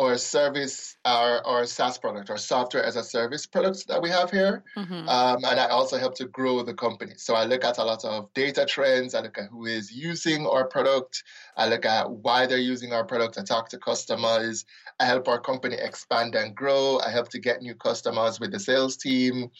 or 0.00 0.16
service 0.16 0.96
our, 1.04 1.46
our 1.46 1.66
SaaS 1.66 1.98
product 1.98 2.30
or 2.30 2.38
software 2.38 2.82
as 2.82 2.96
a 2.96 3.04
service 3.04 3.44
products 3.44 3.84
that 3.84 4.00
we 4.00 4.08
have 4.08 4.30
here. 4.30 4.64
Mm-hmm. 4.74 5.06
Um, 5.06 5.44
and 5.44 5.60
I 5.60 5.66
also 5.66 5.98
help 5.98 6.14
to 6.14 6.24
grow 6.24 6.62
the 6.62 6.72
company. 6.72 7.12
So 7.18 7.34
I 7.34 7.44
look 7.44 7.64
at 7.64 7.76
a 7.76 7.84
lot 7.84 8.02
of 8.06 8.32
data 8.32 8.64
trends. 8.64 9.14
I 9.14 9.20
look 9.20 9.36
at 9.36 9.50
who 9.50 9.66
is 9.66 9.92
using 9.92 10.46
our 10.46 10.66
product. 10.66 11.22
I 11.54 11.68
look 11.68 11.84
at 11.84 12.10
why 12.10 12.46
they're 12.46 12.56
using 12.56 12.94
our 12.94 13.04
product. 13.04 13.36
I 13.36 13.42
talk 13.42 13.68
to 13.68 13.78
customers. 13.78 14.64
I 14.98 15.04
help 15.04 15.28
our 15.28 15.38
company 15.38 15.76
expand 15.78 16.34
and 16.34 16.56
grow. 16.56 16.98
I 17.04 17.10
help 17.10 17.28
to 17.32 17.38
get 17.38 17.60
new 17.60 17.74
customers 17.74 18.40
with 18.40 18.52
the 18.52 18.60
sales 18.60 18.96
team 18.96 19.50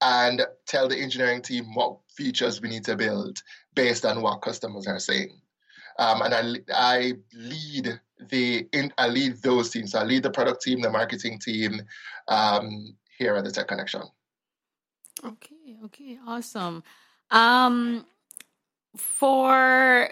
and 0.00 0.46
tell 0.68 0.86
the 0.86 0.96
engineering 0.96 1.42
team 1.42 1.74
what 1.74 1.96
features 2.14 2.60
we 2.60 2.68
need 2.68 2.84
to 2.84 2.94
build 2.94 3.42
based 3.74 4.06
on 4.06 4.22
what 4.22 4.42
customers 4.42 4.86
are 4.86 5.00
saying. 5.00 5.40
Um, 5.98 6.22
and 6.22 6.32
I, 6.32 6.54
I 6.72 7.14
lead 7.34 8.00
the 8.20 8.66
in, 8.72 8.92
I 8.98 9.08
lead 9.08 9.42
those 9.42 9.70
teams. 9.70 9.94
I 9.94 10.04
lead 10.04 10.22
the 10.22 10.30
product 10.30 10.62
team, 10.62 10.80
the 10.80 10.90
marketing 10.90 11.38
team 11.38 11.82
um, 12.28 12.96
here 13.16 13.34
at 13.36 13.44
the 13.44 13.50
Tech 13.50 13.68
Connection. 13.68 14.02
Okay, 15.24 15.78
okay, 15.84 16.18
awesome. 16.26 16.82
Um, 17.30 18.06
for 18.96 20.08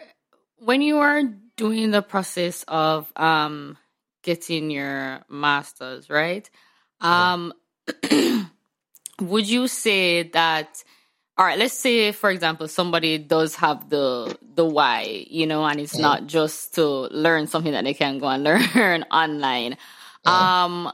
when 0.59 0.83
you 0.83 0.99
are 0.99 1.23
doing 1.57 1.91
the 1.91 2.03
process 2.03 2.65
of 2.69 3.13
um, 3.17 3.79
getting 4.23 4.71
your 4.71 5.23
masters, 5.29 6.11
right? 6.11 6.49
Um, 7.01 7.53
would 9.21 9.49
you 9.49 9.69
say 9.69 10.25
that 10.31 10.83
all 11.39 11.45
right 11.45 11.59
let's 11.59 11.75
say 11.75 12.13
for 12.13 12.31
example 12.31 12.69
somebody 12.69 13.19
does 13.19 13.55
have 13.57 13.89
the 13.91 14.37
the 14.55 14.65
why 14.65 15.27
you 15.29 15.47
know 15.47 15.65
and 15.65 15.81
it's 15.81 15.95
mm-hmm. 15.95 16.03
not 16.03 16.27
just 16.27 16.75
to 16.75 16.85
learn 16.85 17.47
something 17.47 17.73
that 17.73 17.85
they 17.85 17.95
can 17.95 18.19
go 18.19 18.27
and 18.27 18.45
learn 18.75 19.03
online 19.11 19.77
mm-hmm. 20.27 20.29
um 20.29 20.93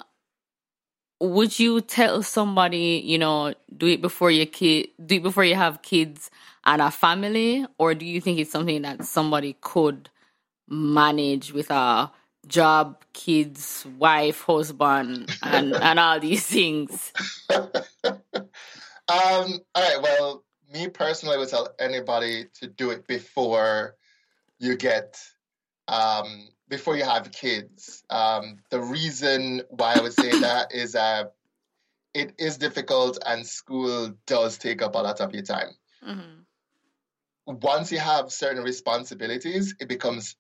would 1.21 1.57
you 1.59 1.81
tell 1.81 2.23
somebody 2.23 3.01
you 3.05 3.19
know 3.19 3.55
do 3.77 3.87
it 3.87 4.03
before 4.03 4.31
your 4.31 4.47
kid 4.47 4.89
do 5.05 5.17
it 5.17 5.23
before 5.23 5.45
you 5.45 5.55
have 5.55 5.83
kids 5.83 6.31
and 6.65 6.83
a 6.83 6.91
family 6.91 7.65
or 7.79 7.95
do 7.95 8.05
you 8.05 8.21
think 8.21 8.39
it's 8.39 8.51
something 8.51 8.83
that 8.83 9.05
somebody 9.05 9.57
could 9.61 10.09
manage 10.69 11.53
with 11.53 11.71
a 11.71 12.11
job 12.49 13.05
kids 13.13 13.87
wife 13.99 14.43
husband 14.43 15.31
and 15.45 15.75
and 15.75 15.99
all 16.01 16.19
these 16.19 16.45
things 16.45 17.13
Um, 19.09 19.61
all 19.75 19.83
right. 19.83 20.03
Well, 20.03 20.45
me 20.73 20.89
personally 20.89 21.37
would 21.37 21.49
tell 21.49 21.75
anybody 21.79 22.47
to 22.61 22.67
do 22.67 22.91
it 22.91 23.07
before 23.07 23.97
you 24.59 24.77
get 24.77 25.21
um, 25.89 26.49
before 26.69 26.97
you 26.97 27.05
have 27.05 27.33
kids. 27.33 28.03
Um, 28.09 28.59
the 28.71 28.81
reason 28.81 29.63
why 29.69 29.95
I 29.95 30.01
would 30.01 30.15
say 30.15 30.31
that 30.41 30.73
is 30.73 30.93
that 30.93 31.27
uh, 31.27 31.29
it 32.15 32.35
is 32.39 32.59
difficult 32.59 33.19
and 33.27 33.47
school 33.47 34.13
does 34.27 34.59
take 34.59 34.83
up 34.83 34.95
a 34.95 34.99
lot 34.99 35.21
of 35.21 35.33
your 35.35 35.43
time. 35.43 35.71
Mm-hmm. 36.07 36.41
Once 37.47 37.91
you 37.91 37.99
have 37.99 38.31
certain 38.31 38.63
responsibilities, 38.63 39.75
it 39.81 39.89
becomes 39.89 40.37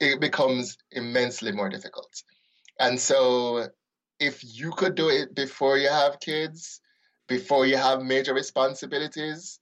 it 0.00 0.20
becomes 0.20 0.76
immensely 0.90 1.52
more 1.52 1.68
difficult. 1.68 2.22
And 2.80 2.98
so, 2.98 3.68
if 4.18 4.42
you 4.42 4.72
could 4.72 4.96
do 4.96 5.08
it 5.10 5.34
before 5.34 5.78
you 5.78 5.88
have 5.88 6.18
kids, 6.18 6.80
before 7.30 7.64
you 7.64 7.76
have 7.76 8.02
major 8.02 8.34
responsibilities, 8.34 9.60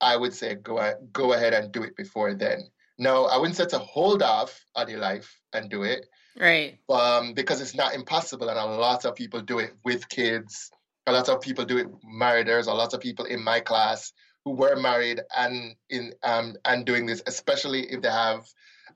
I 0.00 0.16
would 0.16 0.32
say 0.32 0.54
go 0.54 0.74
go 1.12 1.34
ahead 1.34 1.52
and 1.52 1.70
do 1.70 1.82
it 1.82 1.94
before 1.94 2.34
then. 2.34 2.60
No, 2.98 3.26
I 3.26 3.36
wouldn't 3.36 3.56
say 3.56 3.66
to 3.66 3.78
hold 3.78 4.22
off 4.22 4.58
on 4.74 4.88
your 4.88 5.00
life 5.00 5.28
and 5.52 5.70
do 5.70 5.82
it. 5.84 6.06
Right. 6.38 6.78
Um, 6.88 7.34
because 7.34 7.60
it's 7.60 7.74
not 7.74 7.94
impossible, 7.94 8.48
and 8.48 8.58
a 8.58 8.64
lot 8.64 9.04
of 9.04 9.14
people 9.14 9.40
do 9.42 9.58
it 9.58 9.72
with 9.84 10.08
kids. 10.08 10.70
A 11.06 11.12
lot 11.12 11.28
of 11.28 11.40
people 11.42 11.64
do 11.64 11.78
it 11.78 11.88
married. 12.02 12.46
There's 12.46 12.66
a 12.68 12.74
lot 12.74 12.94
of 12.94 13.00
people 13.00 13.26
in 13.26 13.42
my 13.44 13.60
class 13.60 14.12
who 14.44 14.52
were 14.52 14.76
married 14.76 15.20
and 15.36 15.76
in 15.90 16.14
um 16.22 16.56
and 16.64 16.86
doing 16.86 17.04
this, 17.04 17.22
especially 17.26 17.82
if 17.92 18.00
they 18.00 18.14
have 18.26 18.46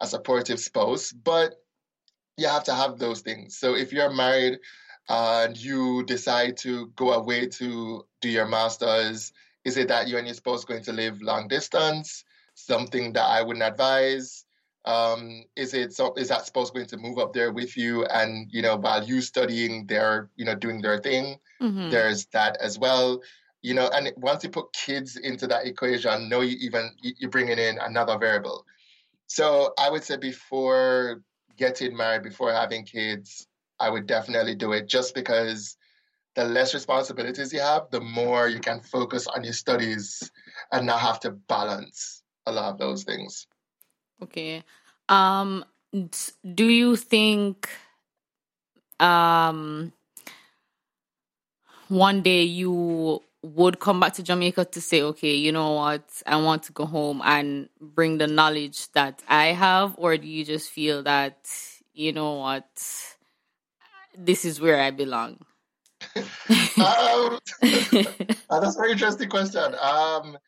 a 0.00 0.07
supportive 0.07 0.61
spouse. 0.61 1.12
But 1.12 1.54
you 2.38 2.49
have 2.49 2.64
to 2.64 2.75
have 2.75 2.99
those 2.99 3.21
things. 3.21 3.59
So 3.59 3.75
if 3.75 3.93
you're 3.93 4.12
married, 4.12 4.59
and 5.08 5.56
you 5.56 6.04
decide 6.04 6.56
to 6.58 6.87
go 6.96 7.12
away 7.12 7.46
to 7.46 8.06
do 8.20 8.28
your 8.28 8.46
master's, 8.46 9.32
is 9.64 9.76
it 9.76 9.88
that 9.88 10.08
you 10.08 10.18
and 10.18 10.26
your 10.26 10.34
spouse 10.34 10.64
going 10.64 10.82
to 10.84 10.92
live 10.92 11.20
long 11.23 11.49
distance? 11.49 12.25
Something 12.54 13.12
that 13.14 13.25
I 13.25 13.42
wouldn't 13.42 13.64
advise. 13.64 14.44
Um, 14.84 15.44
is 15.56 15.73
it 15.73 15.94
so? 15.94 16.12
Is 16.14 16.28
that 16.28 16.46
spouse 16.46 16.70
going 16.70 16.87
to 16.87 16.99
move 16.99 17.18
up 17.18 17.32
there 17.32 17.52
with 17.52 17.76
you? 17.76 18.04
And 18.04 18.49
you 18.52 18.62
know, 18.62 18.76
while 18.76 19.02
you 19.02 19.20
studying, 19.23 19.87
they're 19.87 20.30
you 20.37 20.44
know 20.44 20.54
doing 20.54 20.82
their 20.82 20.99
thing. 20.99 21.38
Mm-hmm. 21.61 21.90
There's 21.90 22.26
that 22.26 22.58
as 22.61 22.78
well. 22.78 23.20
You 23.62 23.73
know, 23.73 23.88
and 23.94 24.12
once 24.18 24.44
you 24.44 24.50
put 24.50 24.73
kids 24.75 25.16
into 25.16 25.46
that 25.46 25.66
equation, 25.66 26.28
no, 26.28 26.42
you 26.42 26.56
even 26.61 26.90
you're 27.00 27.30
bringing 27.30 27.58
in 27.58 27.78
another 27.78 28.18
variable. 28.18 28.66
So 29.26 29.73
I 29.78 29.90
would 29.90 30.04
say 30.04 30.18
before 30.18 31.23
getting 31.56 31.96
married, 31.96 32.23
before 32.23 32.52
having 32.52 32.84
kids, 32.84 33.49
I 33.84 33.90
would 33.90 34.06
definitely 34.06 34.54
do 34.54 34.72
it 34.72 34.88
just 34.88 35.14
because 35.14 35.76
the 36.36 36.44
less 36.44 36.72
responsibilities 36.72 37.52
you 37.52 37.60
have, 37.60 37.90
the 37.90 38.00
more 38.00 38.48
you 38.48 38.58
can 38.58 38.80
focus 38.80 39.26
on 39.26 39.44
your 39.44 39.52
studies 39.52 40.30
and 40.72 40.86
not 40.86 41.00
have 41.00 41.20
to 41.20 41.30
balance 41.32 42.22
a 42.46 42.52
lot 42.52 42.72
of 42.72 42.78
those 42.78 43.04
things. 43.04 43.46
Okay. 44.22 44.64
Um 45.08 45.64
do 46.60 46.66
you 46.66 46.96
think 46.96 47.68
um 48.98 49.92
one 51.88 52.22
day 52.22 52.42
you 52.42 53.22
would 53.42 53.78
come 53.78 54.00
back 54.00 54.14
to 54.14 54.22
Jamaica 54.22 54.64
to 54.64 54.80
say, 54.80 55.02
okay, 55.02 55.34
you 55.34 55.52
know 55.52 55.72
what, 55.72 56.08
I 56.26 56.36
want 56.36 56.62
to 56.64 56.72
go 56.72 56.86
home 56.86 57.20
and 57.22 57.68
bring 57.80 58.16
the 58.16 58.26
knowledge 58.26 58.90
that 58.92 59.22
I 59.28 59.48
have, 59.48 59.94
or 59.98 60.16
do 60.16 60.26
you 60.26 60.44
just 60.44 60.70
feel 60.70 61.02
that, 61.02 61.36
you 61.92 62.12
know 62.12 62.32
what, 62.40 63.13
this 64.16 64.44
is 64.44 64.61
where 64.61 64.80
I 64.80 64.90
belong? 64.90 65.38
um, 66.16 67.38
that's 67.62 68.40
a 68.50 68.73
very 68.76 68.92
interesting 68.92 69.28
question. 69.28 69.75
Um, 69.80 70.38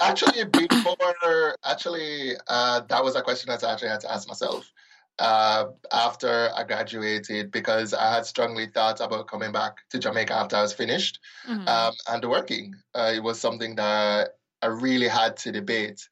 actually, 0.00 0.44
before, 0.44 1.56
actually, 1.64 2.32
uh, 2.48 2.80
that 2.88 3.04
was 3.04 3.16
a 3.16 3.22
question 3.22 3.50
that 3.50 3.64
I 3.64 3.72
actually 3.72 3.90
had 3.90 4.00
to 4.00 4.12
ask 4.12 4.28
myself 4.28 4.70
uh, 5.18 5.66
after 5.92 6.50
I 6.54 6.64
graduated 6.64 7.50
because 7.50 7.94
I 7.94 8.14
had 8.14 8.26
strongly 8.26 8.66
thought 8.66 9.00
about 9.00 9.28
coming 9.28 9.52
back 9.52 9.76
to 9.90 9.98
Jamaica 9.98 10.34
after 10.34 10.56
I 10.56 10.62
was 10.62 10.72
finished 10.72 11.18
mm-hmm. 11.48 11.66
um, 11.66 11.92
and 12.08 12.24
working. 12.24 12.74
Uh, 12.94 13.12
it 13.14 13.22
was 13.22 13.40
something 13.40 13.74
that 13.76 14.36
I 14.62 14.66
really 14.66 15.08
had 15.08 15.36
to 15.38 15.52
debate. 15.52 16.08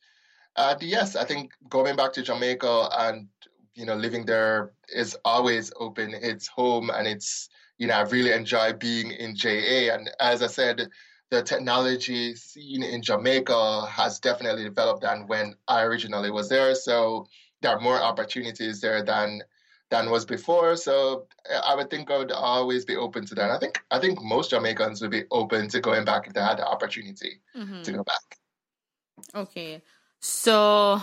And 0.56 0.82
yes, 0.82 1.16
I 1.16 1.24
think 1.24 1.52
going 1.68 1.96
back 1.96 2.12
to 2.14 2.22
Jamaica 2.22 2.88
and 2.92 3.28
you 3.76 3.84
know, 3.84 3.94
living 3.94 4.24
there 4.24 4.72
is 4.92 5.16
always 5.24 5.72
open. 5.78 6.14
It's 6.14 6.46
home 6.46 6.90
and 6.90 7.06
it's, 7.06 7.48
you 7.78 7.86
know, 7.86 7.94
I 7.94 8.02
really 8.02 8.32
enjoy 8.32 8.72
being 8.72 9.10
in 9.12 9.36
JA. 9.36 9.94
And 9.94 10.10
as 10.18 10.42
I 10.42 10.46
said, 10.46 10.88
the 11.30 11.42
technology 11.42 12.34
scene 12.34 12.82
in 12.82 13.02
Jamaica 13.02 13.86
has 13.86 14.18
definitely 14.18 14.64
developed 14.64 15.02
than 15.02 15.26
when 15.26 15.54
I 15.68 15.82
originally 15.82 16.30
was 16.30 16.48
there. 16.48 16.74
So 16.74 17.26
there 17.60 17.72
are 17.72 17.80
more 17.80 18.00
opportunities 18.00 18.80
there 18.80 19.02
than 19.02 19.42
than 19.90 20.10
was 20.10 20.24
before. 20.24 20.74
So 20.76 21.26
I 21.64 21.74
would 21.74 21.90
think 21.90 22.10
I 22.10 22.18
would 22.18 22.32
always 22.32 22.84
be 22.84 22.96
open 22.96 23.24
to 23.26 23.34
that. 23.36 23.50
I 23.50 23.58
think 23.58 23.80
I 23.90 23.98
think 23.98 24.22
most 24.22 24.50
Jamaicans 24.50 25.00
would 25.02 25.10
be 25.10 25.24
open 25.30 25.68
to 25.68 25.80
going 25.80 26.04
back 26.04 26.26
if 26.26 26.32
they 26.32 26.40
had 26.40 26.58
the 26.58 26.66
opportunity 26.66 27.40
mm-hmm. 27.56 27.82
to 27.82 27.92
go 27.92 28.04
back. 28.04 28.38
Okay. 29.34 29.82
So 30.20 31.02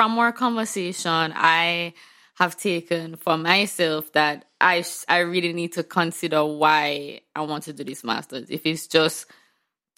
from 0.00 0.18
our 0.18 0.32
conversation, 0.32 1.30
I 1.36 1.92
have 2.36 2.56
taken 2.56 3.16
for 3.16 3.36
myself 3.36 4.10
that 4.12 4.46
I 4.58 4.82
I 5.08 5.18
really 5.18 5.52
need 5.52 5.74
to 5.74 5.82
consider 5.82 6.42
why 6.42 7.20
I 7.36 7.42
want 7.42 7.64
to 7.64 7.74
do 7.74 7.84
this 7.84 8.02
masters. 8.02 8.48
If 8.48 8.64
it's 8.64 8.86
just 8.86 9.26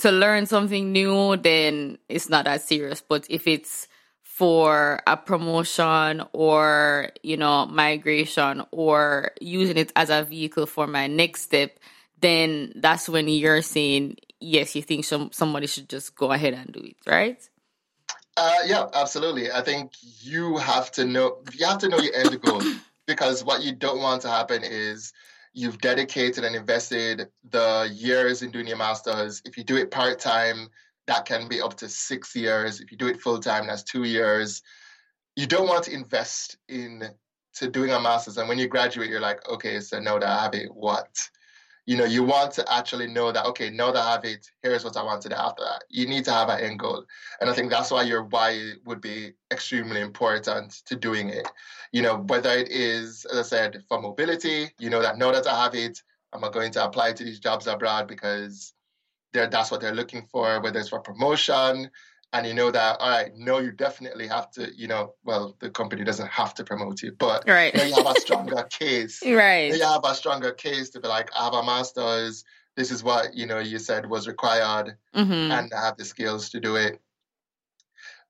to 0.00 0.10
learn 0.10 0.46
something 0.46 0.90
new, 0.90 1.36
then 1.36 1.98
it's 2.08 2.28
not 2.28 2.46
that 2.46 2.62
serious. 2.62 3.00
But 3.00 3.28
if 3.30 3.46
it's 3.46 3.86
for 4.24 4.98
a 5.06 5.16
promotion 5.16 6.24
or 6.32 7.10
you 7.22 7.36
know 7.36 7.66
migration 7.66 8.64
or 8.72 9.30
using 9.40 9.76
it 9.76 9.92
as 9.94 10.10
a 10.10 10.24
vehicle 10.24 10.66
for 10.66 10.88
my 10.88 11.06
next 11.06 11.42
step 11.42 11.78
then 12.18 12.72
that's 12.76 13.08
when 13.08 13.28
you're 13.28 13.62
saying 13.62 14.16
yes 14.40 14.74
you 14.74 14.80
think 14.80 15.04
some 15.04 15.30
somebody 15.32 15.66
should 15.66 15.88
just 15.88 16.16
go 16.16 16.32
ahead 16.32 16.54
and 16.54 16.72
do 16.72 16.80
it 16.80 16.96
right 17.06 17.46
uh, 18.36 18.56
yeah 18.64 18.86
absolutely 18.94 19.50
i 19.52 19.60
think 19.60 19.92
you 20.20 20.56
have 20.56 20.90
to 20.90 21.04
know 21.04 21.38
you 21.52 21.66
have 21.66 21.78
to 21.78 21.88
know 21.88 21.98
your 21.98 22.14
end 22.14 22.40
goal 22.42 22.62
because 23.06 23.44
what 23.44 23.62
you 23.62 23.72
don't 23.72 24.00
want 24.00 24.22
to 24.22 24.28
happen 24.28 24.62
is 24.64 25.12
you've 25.54 25.78
dedicated 25.78 26.44
and 26.44 26.56
invested 26.56 27.28
the 27.50 27.90
years 27.92 28.42
in 28.42 28.50
doing 28.50 28.66
your 28.66 28.78
masters 28.78 29.42
if 29.44 29.58
you 29.58 29.64
do 29.64 29.76
it 29.76 29.90
part-time 29.90 30.68
that 31.06 31.24
can 31.24 31.48
be 31.48 31.60
up 31.60 31.74
to 31.78 31.88
six 31.88 32.34
years. 32.34 32.80
If 32.80 32.90
you 32.92 32.98
do 32.98 33.08
it 33.08 33.20
full 33.20 33.38
time, 33.38 33.66
that's 33.66 33.82
two 33.82 34.04
years. 34.04 34.62
You 35.36 35.46
don't 35.46 35.68
want 35.68 35.84
to 35.84 35.92
invest 35.92 36.58
in 36.68 37.02
to 37.54 37.68
doing 37.68 37.90
a 37.90 38.00
master's, 38.00 38.38
and 38.38 38.48
when 38.48 38.58
you 38.58 38.66
graduate, 38.66 39.10
you're 39.10 39.20
like, 39.20 39.46
okay, 39.48 39.80
so 39.80 39.98
now 40.00 40.18
that 40.18 40.28
I 40.28 40.42
have 40.44 40.54
it, 40.54 40.74
what? 40.74 41.08
You 41.84 41.96
know, 41.96 42.04
you 42.04 42.22
want 42.22 42.52
to 42.52 42.72
actually 42.72 43.08
know 43.08 43.32
that, 43.32 43.44
okay, 43.46 43.68
now 43.68 43.90
that 43.90 44.00
I 44.00 44.12
have 44.12 44.24
it, 44.24 44.46
here's 44.62 44.84
what 44.84 44.96
I 44.96 45.02
want 45.02 45.20
to 45.22 45.28
do 45.28 45.34
after 45.34 45.64
that. 45.64 45.82
You 45.88 46.06
need 46.06 46.24
to 46.26 46.32
have 46.32 46.48
an 46.48 46.60
end 46.60 46.78
goal. 46.78 47.04
And 47.40 47.50
I 47.50 47.52
think 47.52 47.70
that's 47.70 47.90
why 47.90 48.02
your 48.02 48.22
why 48.22 48.74
would 48.84 49.00
be 49.00 49.32
extremely 49.50 50.00
important 50.00 50.82
to 50.86 50.94
doing 50.94 51.28
it. 51.30 51.48
You 51.90 52.02
know, 52.02 52.18
whether 52.18 52.50
it 52.50 52.68
is, 52.68 53.24
as 53.24 53.38
I 53.38 53.42
said, 53.42 53.82
for 53.88 54.00
mobility, 54.00 54.70
you 54.78 54.90
know, 54.90 55.02
that 55.02 55.18
now 55.18 55.32
that 55.32 55.46
I 55.46 55.60
have 55.64 55.74
it, 55.74 56.00
I'm 56.32 56.48
going 56.52 56.72
to 56.72 56.84
apply 56.84 57.12
to 57.14 57.24
these 57.24 57.40
jobs 57.40 57.66
abroad 57.66 58.06
because 58.06 58.72
that's 59.32 59.70
what 59.70 59.80
they're 59.80 59.94
looking 59.94 60.26
for, 60.30 60.60
whether 60.60 60.78
it's 60.78 60.88
for 60.90 61.00
promotion. 61.00 61.90
And 62.34 62.46
you 62.46 62.54
know 62.54 62.70
that, 62.70 62.96
all 62.98 63.10
right, 63.10 63.30
no, 63.36 63.58
you 63.58 63.72
definitely 63.72 64.26
have 64.26 64.50
to, 64.52 64.70
you 64.74 64.88
know, 64.88 65.14
well, 65.22 65.54
the 65.60 65.68
company 65.68 66.02
doesn't 66.02 66.28
have 66.28 66.54
to 66.54 66.64
promote 66.64 67.02
you, 67.02 67.12
but 67.12 67.44
right. 67.46 67.74
you, 67.74 67.94
have 67.94 68.06
a 68.06 68.20
stronger 68.20 68.62
case. 68.70 69.22
Right. 69.26 69.74
You 69.74 69.82
have 69.82 70.04
a 70.04 70.14
stronger 70.14 70.52
case 70.52 70.90
to 70.90 71.00
be 71.00 71.08
like, 71.08 71.30
I 71.38 71.44
have 71.44 71.54
a 71.54 71.62
master's. 71.62 72.44
This 72.74 72.90
is 72.90 73.04
what, 73.04 73.34
you 73.34 73.46
know, 73.46 73.58
you 73.58 73.78
said 73.78 74.08
was 74.08 74.26
required 74.26 74.96
mm-hmm. 75.14 75.52
and 75.52 75.72
I 75.74 75.84
have 75.84 75.98
the 75.98 76.06
skills 76.06 76.48
to 76.50 76.60
do 76.60 76.76
it. 76.76 77.00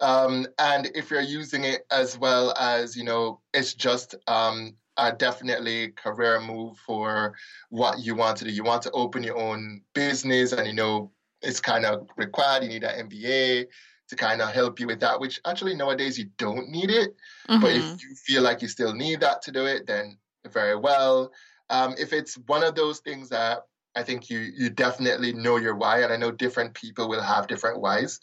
Um, 0.01 0.49
and 0.59 0.91
if 0.97 1.13
you're 1.13 1.21
using 1.21 1.63
it 1.63 1.87
as 1.93 2.19
well 2.19 2.53
as, 2.59 2.97
you 2.97 3.05
know, 3.05 3.41
it's 3.55 3.73
just 3.73 4.17
um, 4.27 4.75
a 4.97 5.13
definitely 5.13 5.89
career 5.91 6.41
move 6.41 6.77
for 6.79 7.35
what 7.71 8.01
you 8.01 8.15
want 8.15 8.37
to 8.39 8.45
do. 8.45 8.51
You 8.51 8.65
want 8.65 8.83
to 8.83 8.91
open 8.91 9.23
your 9.23 9.39
own 9.39 9.83
business, 9.95 10.53
and 10.53 10.67
you 10.67 10.75
know 10.75 11.11
it's 11.41 11.61
kind 11.61 11.85
of 11.85 12.09
required. 12.17 12.65
You 12.65 12.69
need 12.69 12.85
an 12.85 13.09
MBA 13.09 13.67
to 14.13 14.17
kind 14.17 14.43
of 14.43 14.53
help 14.53 14.79
you 14.79 14.87
with 14.87 15.01
that. 15.01 15.19
Which 15.19 15.41
actually 15.47 15.75
nowadays 15.75 16.19
you 16.19 16.27
don't 16.37 16.69
need 16.69 16.91
it, 16.91 17.17
mm-hmm. 17.49 17.63
but 17.63 17.73
if 17.73 17.83
mm-hmm. 17.83 17.97
you 18.01 18.15
feel 18.15 18.43
like 18.43 18.61
you 18.61 18.69
still 18.69 18.95
need 18.95 19.21
that 19.21 19.41
to 19.43 19.51
do 19.51 19.65
it, 19.65 19.87
then 19.87 20.19
very 20.53 20.77
well. 20.77 21.33
Um, 21.71 21.95
if 21.99 22.13
it's 22.13 22.35
one 22.47 22.63
of 22.63 22.75
those 22.75 23.01
things 23.01 23.31
that 23.31 23.63
I 23.97 24.03
think 24.03 24.29
you 24.29 24.39
you 24.39 24.69
definitely 24.69 25.33
know 25.33 25.57
your 25.57 25.77
why, 25.77 26.03
and 26.03 26.13
I 26.13 26.19
know 26.19 26.31
different 26.31 26.75
people 26.75 27.09
will 27.09 27.23
have 27.23 27.47
different 27.47 27.81
whys, 27.81 28.21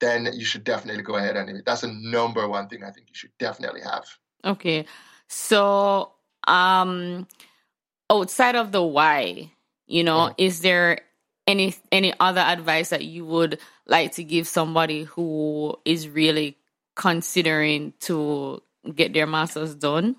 then 0.00 0.28
you 0.32 0.44
should 0.44 0.62
definitely 0.62 1.02
go 1.02 1.16
ahead 1.16 1.36
and 1.36 1.62
that's 1.66 1.82
a 1.82 1.92
number 1.92 2.48
one 2.48 2.68
thing 2.68 2.84
I 2.84 2.92
think 2.92 3.08
you 3.08 3.14
should 3.14 3.36
definitely 3.40 3.80
have. 3.80 4.04
Okay. 4.44 4.86
So, 5.28 6.12
um, 6.46 7.26
outside 8.08 8.54
of 8.54 8.70
the 8.70 8.82
why, 8.82 9.50
you 9.88 10.04
know, 10.04 10.28
mm. 10.28 10.34
is 10.38 10.60
there 10.60 11.00
any 11.46 11.74
any 11.92 12.12
other 12.18 12.40
advice 12.40 12.90
that 12.90 13.04
you 13.04 13.24
would 13.26 13.58
like 13.86 14.12
to 14.12 14.24
give 14.24 14.46
somebody 14.46 15.04
who 15.04 15.76
is 15.84 16.08
really 16.08 16.56
considering 16.94 17.92
to 18.00 18.62
get 18.94 19.12
their 19.12 19.26
masters 19.26 19.74
done? 19.74 20.16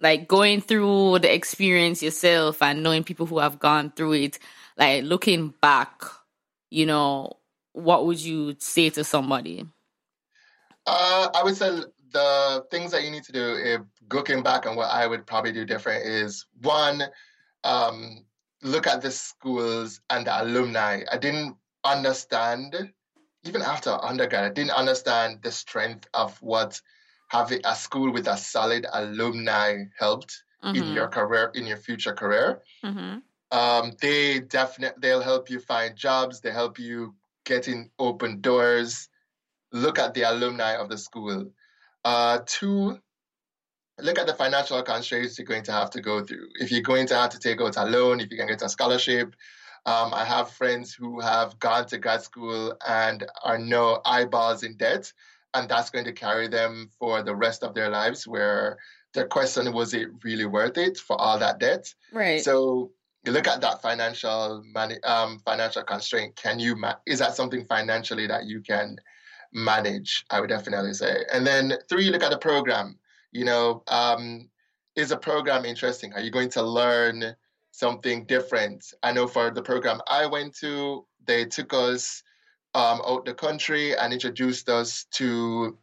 Like 0.00 0.26
going 0.26 0.60
through 0.60 1.20
the 1.20 1.32
experience 1.32 2.02
yourself 2.02 2.60
and 2.60 2.82
knowing 2.82 3.04
people 3.04 3.26
who 3.26 3.38
have 3.38 3.60
gone 3.60 3.92
through 3.92 4.14
it, 4.14 4.38
like 4.76 5.04
looking 5.04 5.54
back, 5.60 6.02
you 6.70 6.86
know, 6.86 7.36
what 7.72 8.06
would 8.06 8.20
you 8.20 8.56
say 8.58 8.90
to 8.90 9.04
somebody? 9.04 9.64
Uh, 10.86 11.28
I 11.34 11.42
would 11.44 11.56
say 11.56 11.70
the 12.12 12.64
things 12.70 12.90
that 12.92 13.04
you 13.04 13.10
need 13.10 13.24
to 13.24 13.32
do, 13.32 13.56
if 13.64 13.80
looking 14.12 14.42
back 14.42 14.66
on 14.66 14.76
what 14.76 14.90
I 14.90 15.06
would 15.06 15.26
probably 15.26 15.52
do 15.52 15.64
different, 15.64 16.04
is 16.04 16.46
one, 16.60 17.02
um, 17.64 18.24
look 18.62 18.86
at 18.86 19.02
the 19.02 19.10
schools 19.10 20.00
and 20.10 20.26
the 20.26 20.42
alumni. 20.42 21.02
I 21.10 21.18
didn't 21.18 21.56
understand, 21.84 22.92
even 23.44 23.62
after 23.62 23.90
undergrad, 23.90 24.44
I 24.44 24.54
didn't 24.54 24.72
understand 24.72 25.40
the 25.42 25.50
strength 25.50 26.08
of 26.14 26.40
what 26.40 26.80
having 27.28 27.60
a 27.64 27.74
school 27.74 28.12
with 28.12 28.28
a 28.28 28.36
solid 28.36 28.86
alumni 28.92 29.84
helped 29.98 30.42
mm-hmm. 30.62 30.76
in 30.76 30.92
your 30.92 31.08
career, 31.08 31.50
in 31.54 31.66
your 31.66 31.76
future 31.76 32.14
career. 32.14 32.62
Mm-hmm. 32.84 33.18
Um, 33.50 33.92
they 34.00 34.40
definitely 34.40 35.00
they'll 35.00 35.20
help 35.20 35.50
you 35.50 35.60
find 35.60 35.96
jobs. 35.96 36.40
They 36.40 36.52
help 36.52 36.78
you 36.78 37.14
get 37.44 37.68
in 37.68 37.90
open 37.98 38.40
doors. 38.40 39.08
Look 39.72 39.98
at 39.98 40.14
the 40.14 40.22
alumni 40.22 40.76
of 40.76 40.88
the 40.88 40.98
school. 40.98 41.50
Uh, 42.04 42.40
two, 42.46 42.98
look 44.02 44.18
at 44.18 44.26
the 44.26 44.34
financial 44.34 44.82
constraints 44.82 45.38
you're 45.38 45.46
going 45.46 45.62
to 45.64 45.72
have 45.72 45.90
to 45.90 46.00
go 46.00 46.24
through. 46.24 46.48
If 46.56 46.70
you're 46.70 46.82
going 46.82 47.06
to 47.08 47.14
have 47.14 47.30
to 47.30 47.38
take 47.38 47.60
out 47.60 47.76
a 47.76 47.84
loan, 47.84 48.20
if 48.20 48.30
you 48.30 48.36
can 48.36 48.48
get 48.48 48.62
a 48.62 48.68
scholarship. 48.68 49.34
Um, 49.84 50.14
I 50.14 50.24
have 50.24 50.50
friends 50.50 50.94
who 50.94 51.20
have 51.20 51.58
gone 51.58 51.86
to 51.86 51.98
grad 51.98 52.22
school 52.22 52.76
and 52.86 53.24
are 53.42 53.58
no 53.58 54.00
eyeballs 54.04 54.62
in 54.62 54.76
debt, 54.76 55.12
and 55.54 55.68
that's 55.68 55.90
going 55.90 56.04
to 56.04 56.12
carry 56.12 56.46
them 56.46 56.90
for 56.98 57.22
the 57.22 57.34
rest 57.34 57.64
of 57.64 57.74
their 57.74 57.90
lives. 57.90 58.26
Where 58.26 58.78
the 59.12 59.24
question 59.24 59.72
was 59.72 59.92
it 59.92 60.08
really 60.22 60.46
worth 60.46 60.78
it 60.78 60.98
for 60.98 61.20
all 61.20 61.38
that 61.38 61.58
debt? 61.58 61.92
Right. 62.12 62.40
So 62.40 62.92
you 63.24 63.32
look 63.32 63.48
at 63.48 63.60
that 63.60 63.82
financial 63.82 64.62
money, 64.72 65.02
um, 65.02 65.40
financial 65.44 65.82
constraint. 65.82 66.36
Can 66.36 66.60
you 66.60 66.76
ma- 66.76 66.96
is 67.06 67.18
that 67.18 67.34
something 67.34 67.64
financially 67.64 68.28
that 68.28 68.46
you 68.46 68.60
can 68.60 68.98
manage, 69.52 70.24
I 70.30 70.40
would 70.40 70.48
definitely 70.48 70.94
say. 70.94 71.24
And 71.32 71.46
then 71.46 71.74
three, 71.88 72.10
look 72.10 72.22
at 72.22 72.30
the 72.30 72.38
program. 72.38 72.98
You 73.32 73.44
know, 73.44 73.82
um, 73.88 74.48
is 74.94 75.10
a 75.10 75.16
program 75.16 75.64
interesting? 75.64 76.12
Are 76.12 76.20
you 76.20 76.30
going 76.30 76.50
to 76.50 76.62
learn 76.62 77.34
something 77.70 78.26
different? 78.26 78.84
I 79.02 79.12
know 79.12 79.26
for 79.26 79.50
the 79.50 79.62
program 79.62 80.00
I 80.06 80.26
went 80.26 80.54
to, 80.58 81.06
they 81.26 81.46
took 81.46 81.72
us 81.72 82.22
um, 82.74 83.00
out 83.06 83.24
the 83.24 83.34
country 83.34 83.96
and 83.96 84.12
introduced 84.12 84.68
us 84.68 85.06
to 85.12 85.78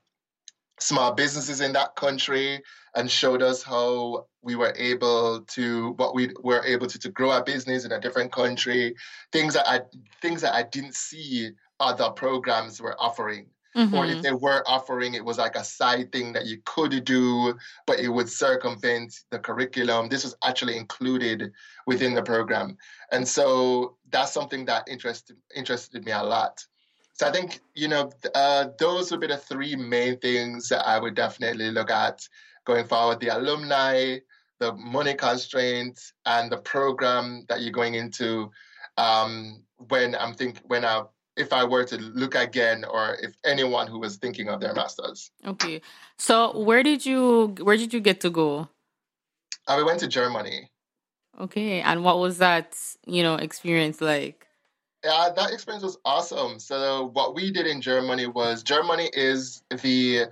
small 0.79 1.13
businesses 1.13 1.61
in 1.61 1.73
that 1.73 1.95
country 1.95 2.61
and 2.95 3.09
showed 3.09 3.41
us 3.41 3.61
how 3.61 4.25
we 4.41 4.55
were 4.55 4.73
able 4.77 5.41
to 5.41 5.91
what 5.97 6.15
we 6.15 6.29
were 6.41 6.63
able 6.65 6.87
to, 6.87 6.97
to 6.97 7.09
grow 7.09 7.31
our 7.31 7.43
business 7.43 7.85
in 7.85 7.91
a 7.91 7.99
different 7.99 8.31
country 8.31 8.95
things 9.31 9.53
that 9.53 9.69
i 9.69 9.81
things 10.21 10.41
that 10.41 10.53
i 10.53 10.63
didn't 10.63 10.95
see 10.95 11.51
other 11.79 12.09
programs 12.11 12.81
were 12.81 12.95
offering 12.99 13.45
Mm-hmm. 13.77 13.93
Or 13.93 14.05
if 14.05 14.11
mm-hmm. 14.13 14.21
they 14.21 14.31
were 14.31 14.63
offering, 14.67 15.13
it 15.13 15.23
was 15.23 15.37
like 15.37 15.55
a 15.55 15.63
side 15.63 16.11
thing 16.11 16.33
that 16.33 16.47
you 16.47 16.57
could 16.65 17.03
do, 17.03 17.53
but 17.85 17.99
it 17.99 18.09
would 18.09 18.29
circumvent 18.29 19.13
the 19.29 19.37
curriculum. 19.37 20.09
This 20.09 20.23
was 20.23 20.35
actually 20.43 20.75
included 20.75 21.51
within 21.85 22.15
the 22.15 22.23
program. 22.23 22.77
And 23.11 23.27
so 23.27 23.97
that's 24.09 24.33
something 24.33 24.65
that 24.65 24.87
interested 24.89 25.37
interested 25.55 26.03
me 26.03 26.11
a 26.11 26.23
lot. 26.23 26.65
So 27.13 27.27
I 27.27 27.31
think, 27.31 27.59
you 27.75 27.89
know, 27.89 28.11
uh, 28.33 28.67
those 28.79 29.11
would 29.11 29.19
be 29.19 29.27
the 29.27 29.37
three 29.37 29.75
main 29.75 30.17
things 30.19 30.69
that 30.69 30.87
I 30.87 30.99
would 30.99 31.15
definitely 31.15 31.69
look 31.69 31.91
at 31.91 32.21
going 32.65 32.85
forward. 32.85 33.19
The 33.19 33.27
alumni, 33.27 34.19
the 34.59 34.73
money 34.73 35.13
constraints, 35.13 36.13
and 36.25 36.51
the 36.51 36.57
program 36.57 37.45
that 37.49 37.61
you're 37.61 37.71
going 37.71 37.95
into 37.95 38.49
um, 38.97 39.63
when 39.89 40.15
I'm 40.15 40.33
think 40.33 40.59
when 40.65 40.85
I 40.85 41.03
if 41.39 41.53
I 41.53 41.63
were 41.63 41.85
to 41.85 41.97
look 41.97 42.35
again 42.35 42.83
or 42.83 43.15
if 43.21 43.33
anyone 43.45 43.87
who 43.87 43.99
was 43.99 44.17
thinking 44.17 44.49
of 44.49 44.59
their 44.59 44.73
masters. 44.73 45.31
Okay. 45.47 45.81
So 46.17 46.59
where 46.59 46.83
did 46.83 47.05
you 47.05 47.55
where 47.61 47.77
did 47.77 47.93
you 47.93 48.01
get 48.01 48.19
to 48.21 48.29
go? 48.29 48.67
I 49.67 49.81
went 49.83 50.01
to 50.01 50.07
Germany. 50.07 50.69
Okay. 51.39 51.81
And 51.81 52.03
what 52.03 52.19
was 52.19 52.39
that, 52.39 52.77
you 53.05 53.23
know, 53.23 53.35
experience 53.35 54.01
like? 54.01 54.45
Yeah, 55.03 55.29
that 55.33 55.53
experience 55.53 55.83
was 55.83 55.97
awesome. 56.03 56.59
So 56.59 57.09
what 57.13 57.33
we 57.33 57.51
did 57.51 57.65
in 57.65 57.79
Germany 57.79 58.27
was 58.27 58.63
Germany 58.63 59.09
is 59.13 59.63
the 59.81 60.25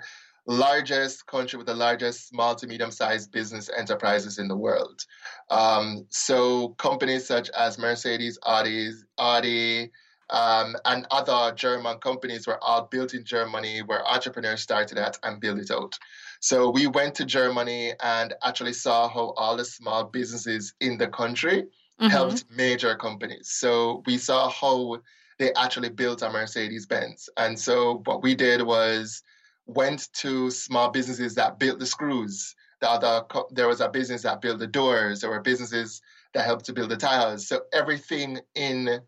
largest 0.45 1.25
country 1.27 1.57
with 1.57 1.67
the 1.67 1.73
largest 1.73 2.27
small 2.27 2.55
to 2.55 2.67
medium 2.67 2.91
sized 2.91 3.31
business 3.31 3.69
enterprises 3.77 4.39
in 4.39 4.49
the 4.49 4.57
world. 4.57 5.05
Um, 5.49 6.05
so 6.09 6.69
companies 6.79 7.25
such 7.25 7.49
as 7.51 7.77
Mercedes, 7.77 8.37
Audi, 8.43 8.91
Audi, 9.17 9.91
um, 10.29 10.75
and 10.85 11.07
other 11.11 11.55
German 11.55 11.97
companies 11.99 12.47
were 12.47 12.61
all 12.63 12.83
built 12.83 13.13
in 13.13 13.23
Germany, 13.23 13.81
where 13.81 14.05
entrepreneurs 14.07 14.61
started 14.61 14.97
at 14.97 15.17
and 15.23 15.39
built 15.39 15.59
it 15.59 15.71
out. 15.71 15.97
So 16.39 16.69
we 16.69 16.87
went 16.87 17.15
to 17.15 17.25
Germany 17.25 17.93
and 18.03 18.33
actually 18.43 18.73
saw 18.73 19.07
how 19.07 19.33
all 19.37 19.57
the 19.57 19.65
small 19.65 20.03
businesses 20.03 20.73
in 20.81 20.97
the 20.97 21.07
country 21.07 21.63
mm-hmm. 21.63 22.07
helped 22.07 22.45
major 22.51 22.95
companies. 22.95 23.49
So 23.51 24.03
we 24.05 24.17
saw 24.17 24.49
how 24.49 25.01
they 25.39 25.53
actually 25.53 25.89
built 25.89 26.21
a 26.21 26.29
Mercedes 26.29 26.85
Benz. 26.85 27.29
And 27.37 27.59
so 27.59 28.01
what 28.05 28.23
we 28.23 28.35
did 28.35 28.61
was 28.61 29.23
went 29.65 30.11
to 30.13 30.49
small 30.49 30.89
businesses 30.89 31.35
that 31.35 31.59
built 31.59 31.79
the 31.79 31.85
screws. 31.85 32.55
The 32.81 32.89
other, 32.89 33.25
there 33.51 33.67
was 33.67 33.81
a 33.81 33.89
business 33.89 34.23
that 34.23 34.41
built 34.41 34.59
the 34.59 34.67
doors. 34.67 35.21
There 35.21 35.29
were 35.29 35.41
businesses 35.41 36.01
that 36.33 36.45
helped 36.45 36.65
to 36.65 36.73
build 36.73 36.89
the 36.89 36.97
tires. 36.97 37.47
So 37.47 37.61
everything 37.73 38.39
in, 38.55 38.99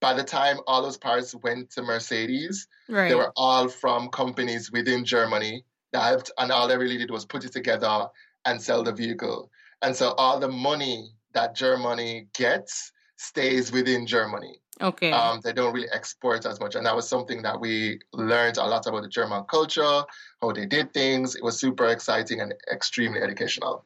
by 0.00 0.14
the 0.14 0.22
time 0.22 0.58
all 0.66 0.82
those 0.82 0.96
parts 0.96 1.34
went 1.34 1.70
to 1.70 1.82
Mercedes, 1.82 2.66
right. 2.88 3.08
they 3.08 3.14
were 3.14 3.32
all 3.36 3.68
from 3.68 4.08
companies 4.08 4.70
within 4.70 5.04
Germany 5.04 5.64
that 5.92 6.02
helped, 6.02 6.30
and 6.38 6.52
all 6.52 6.68
they 6.68 6.76
really 6.76 6.98
did 6.98 7.10
was 7.10 7.24
put 7.24 7.44
it 7.44 7.52
together 7.52 8.06
and 8.44 8.60
sell 8.60 8.82
the 8.82 8.92
vehicle. 8.92 9.50
And 9.82 9.94
so 9.94 10.14
all 10.18 10.38
the 10.38 10.48
money 10.48 11.10
that 11.34 11.54
Germany 11.54 12.28
gets 12.34 12.92
stays 13.16 13.72
within 13.72 14.06
Germany. 14.06 14.60
Okay. 14.80 15.10
Um, 15.10 15.40
they 15.42 15.52
don't 15.52 15.74
really 15.74 15.88
export 15.92 16.46
as 16.46 16.60
much. 16.60 16.76
And 16.76 16.86
that 16.86 16.94
was 16.94 17.08
something 17.08 17.42
that 17.42 17.60
we 17.60 17.98
learned 18.12 18.58
a 18.58 18.64
lot 18.64 18.86
about 18.86 19.02
the 19.02 19.08
German 19.08 19.44
culture, 19.44 20.02
how 20.40 20.52
they 20.52 20.66
did 20.66 20.94
things. 20.94 21.34
It 21.34 21.42
was 21.42 21.58
super 21.58 21.86
exciting 21.86 22.40
and 22.40 22.54
extremely 22.72 23.20
educational. 23.20 23.84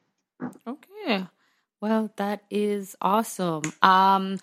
Okay. 0.67 1.27
Well, 1.81 2.11
that 2.17 2.43
is 2.49 2.95
awesome. 3.01 3.63
Um, 3.81 4.37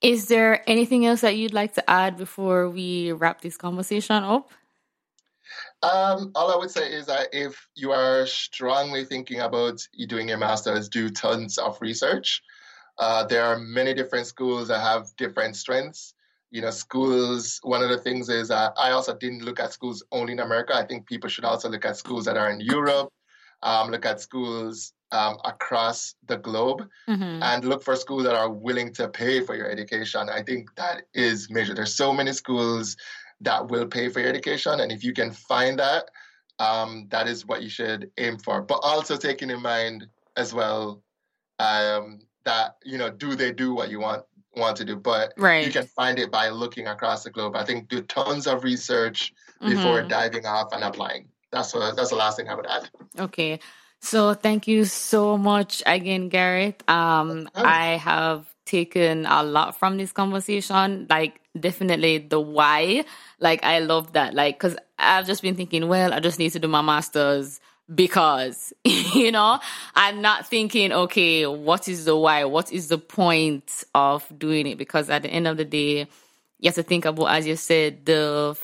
is 0.00 0.28
there 0.28 0.68
anything 0.68 1.06
else 1.06 1.22
that 1.22 1.36
you'd 1.36 1.54
like 1.54 1.74
to 1.74 1.90
add 1.90 2.16
before 2.16 2.68
we 2.70 3.12
wrap 3.12 3.40
this 3.40 3.56
conversation 3.56 4.22
up? 4.22 4.50
Um, 5.82 6.32
all 6.34 6.52
I 6.52 6.56
would 6.56 6.70
say 6.70 6.92
is 6.92 7.06
that 7.06 7.28
if 7.32 7.68
you 7.74 7.92
are 7.92 8.26
strongly 8.26 9.04
thinking 9.04 9.40
about 9.40 9.80
doing 10.08 10.28
your 10.28 10.38
master's, 10.38 10.88
do 10.88 11.08
tons 11.08 11.58
of 11.58 11.80
research. 11.80 12.42
Uh, 12.98 13.24
there 13.24 13.44
are 13.44 13.58
many 13.58 13.94
different 13.94 14.26
schools 14.26 14.68
that 14.68 14.80
have 14.80 15.06
different 15.16 15.56
strengths. 15.56 16.14
You 16.50 16.62
know, 16.62 16.70
schools, 16.70 17.60
one 17.62 17.82
of 17.82 17.90
the 17.90 17.98
things 17.98 18.28
is 18.28 18.50
I 18.50 18.90
also 18.90 19.16
didn't 19.16 19.44
look 19.44 19.60
at 19.60 19.72
schools 19.72 20.02
only 20.12 20.32
in 20.32 20.40
America. 20.40 20.74
I 20.74 20.84
think 20.84 21.06
people 21.06 21.28
should 21.28 21.44
also 21.44 21.68
look 21.68 21.84
at 21.84 21.96
schools 21.96 22.24
that 22.24 22.36
are 22.36 22.50
in 22.50 22.60
Europe, 22.60 23.12
um, 23.62 23.90
look 23.90 24.06
at 24.06 24.20
schools 24.20 24.92
um, 25.12 25.38
across 25.44 26.14
the 26.26 26.36
globe, 26.36 26.88
mm-hmm. 27.08 27.42
and 27.42 27.64
look 27.64 27.82
for 27.82 27.96
schools 27.96 28.24
that 28.24 28.34
are 28.34 28.50
willing 28.50 28.92
to 28.94 29.08
pay 29.08 29.40
for 29.40 29.54
your 29.54 29.70
education. 29.70 30.28
I 30.28 30.42
think 30.42 30.74
that 30.76 31.02
is 31.14 31.48
major. 31.50 31.74
There's 31.74 31.94
so 31.94 32.12
many 32.12 32.32
schools 32.32 32.96
that 33.40 33.68
will 33.68 33.86
pay 33.86 34.08
for 34.08 34.20
your 34.20 34.28
education, 34.28 34.80
and 34.80 34.92
if 34.92 35.04
you 35.04 35.12
can 35.12 35.30
find 35.30 35.78
that, 35.78 36.10
um, 36.58 37.06
that 37.10 37.28
is 37.28 37.46
what 37.46 37.62
you 37.62 37.68
should 37.68 38.10
aim 38.18 38.38
for. 38.38 38.62
But 38.62 38.80
also 38.82 39.16
taking 39.16 39.50
in 39.50 39.62
mind 39.62 40.06
as 40.36 40.52
well, 40.52 41.02
um, 41.58 42.20
that 42.48 42.76
you 42.82 42.96
know 42.96 43.10
do 43.10 43.34
they 43.34 43.52
do 43.52 43.74
what 43.74 43.90
you 43.90 44.00
want 44.00 44.24
want 44.56 44.76
to 44.76 44.84
do 44.84 44.96
but 44.96 45.34
right. 45.36 45.66
you 45.66 45.70
can 45.70 45.86
find 45.86 46.18
it 46.18 46.30
by 46.32 46.48
looking 46.48 46.86
across 46.86 47.22
the 47.22 47.30
globe 47.30 47.54
i 47.54 47.62
think 47.62 47.88
do 47.88 48.00
tons 48.02 48.46
of 48.46 48.64
research 48.64 49.34
before 49.60 49.98
mm-hmm. 49.98 50.08
diving 50.08 50.46
off 50.46 50.72
and 50.72 50.82
applying 50.82 51.28
that's 51.52 51.74
what 51.74 51.94
that's 51.94 52.10
the 52.10 52.16
last 52.16 52.36
thing 52.36 52.48
i 52.48 52.54
would 52.54 52.66
add 52.66 52.88
okay 53.18 53.60
so 54.00 54.34
thank 54.34 54.66
you 54.68 54.84
so 54.84 55.36
much 55.36 55.82
again 55.86 56.28
gareth. 56.28 56.82
Um 56.88 57.48
i 57.54 57.96
have 57.96 58.46
taken 58.64 59.24
a 59.26 59.42
lot 59.42 59.78
from 59.78 59.96
this 59.96 60.12
conversation 60.12 61.06
like 61.08 61.40
definitely 61.58 62.18
the 62.18 62.38
why. 62.40 63.04
Like 63.40 63.64
i 63.64 63.78
love 63.80 64.12
that 64.12 64.34
like 64.34 64.56
because 64.58 64.76
i've 64.98 65.26
just 65.26 65.42
been 65.42 65.54
thinking 65.56 65.88
well 65.88 66.12
i 66.12 66.20
just 66.20 66.38
need 66.38 66.50
to 66.52 66.58
do 66.58 66.68
my 66.68 66.82
masters 66.82 67.60
because 67.94 68.72
you 68.84 69.32
know? 69.32 69.58
I'm 69.94 70.20
not 70.20 70.46
thinking 70.46 70.92
okay 70.92 71.46
what 71.46 71.88
is 71.88 72.04
the 72.04 72.16
why? 72.16 72.44
What 72.44 72.72
is 72.72 72.88
the 72.88 72.98
point 72.98 73.84
of 73.94 74.26
doing 74.38 74.66
it? 74.66 74.78
Because 74.78 75.08
at 75.10 75.22
the 75.22 75.30
end 75.30 75.46
of 75.48 75.56
the 75.56 75.64
day 75.64 76.06
you 76.60 76.66
have 76.68 76.74
to 76.74 76.82
think 76.82 77.04
about 77.04 77.26
as 77.26 77.46
you 77.46 77.56
said 77.56 78.04
the 78.04 78.56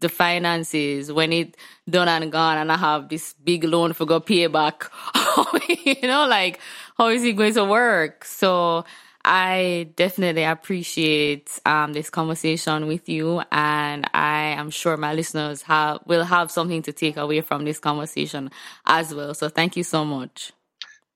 the 0.00 0.08
finances 0.08 1.12
when 1.12 1.32
it 1.32 1.56
done 1.88 2.08
and 2.08 2.32
gone 2.32 2.58
and 2.58 2.72
i 2.72 2.76
have 2.76 3.08
this 3.08 3.34
big 3.44 3.64
loan 3.64 3.92
for 3.92 4.06
go 4.06 4.20
pay 4.20 4.46
back 4.46 4.90
you 5.84 6.02
know 6.02 6.26
like 6.26 6.58
how 6.96 7.08
is 7.08 7.24
it 7.24 7.32
going 7.32 7.54
to 7.54 7.64
work 7.64 8.24
so 8.24 8.84
I 9.24 9.90
definitely 9.96 10.44
appreciate 10.44 11.58
um, 11.66 11.92
this 11.92 12.08
conversation 12.08 12.86
with 12.86 13.08
you, 13.08 13.42
and 13.52 14.08
I 14.14 14.54
am 14.56 14.70
sure 14.70 14.96
my 14.96 15.12
listeners 15.12 15.62
have 15.62 16.00
will 16.06 16.24
have 16.24 16.50
something 16.50 16.82
to 16.82 16.92
take 16.92 17.16
away 17.16 17.42
from 17.42 17.64
this 17.64 17.78
conversation 17.78 18.50
as 18.86 19.14
well. 19.14 19.34
So 19.34 19.48
thank 19.48 19.76
you 19.76 19.84
so 19.84 20.04
much. 20.04 20.52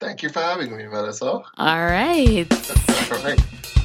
Thank 0.00 0.22
you 0.22 0.28
for 0.28 0.40
having 0.40 0.76
me, 0.76 0.86
Melissa. 0.86 1.26
All 1.26 1.44
right. 1.56 2.48
Perfect. 2.48 3.80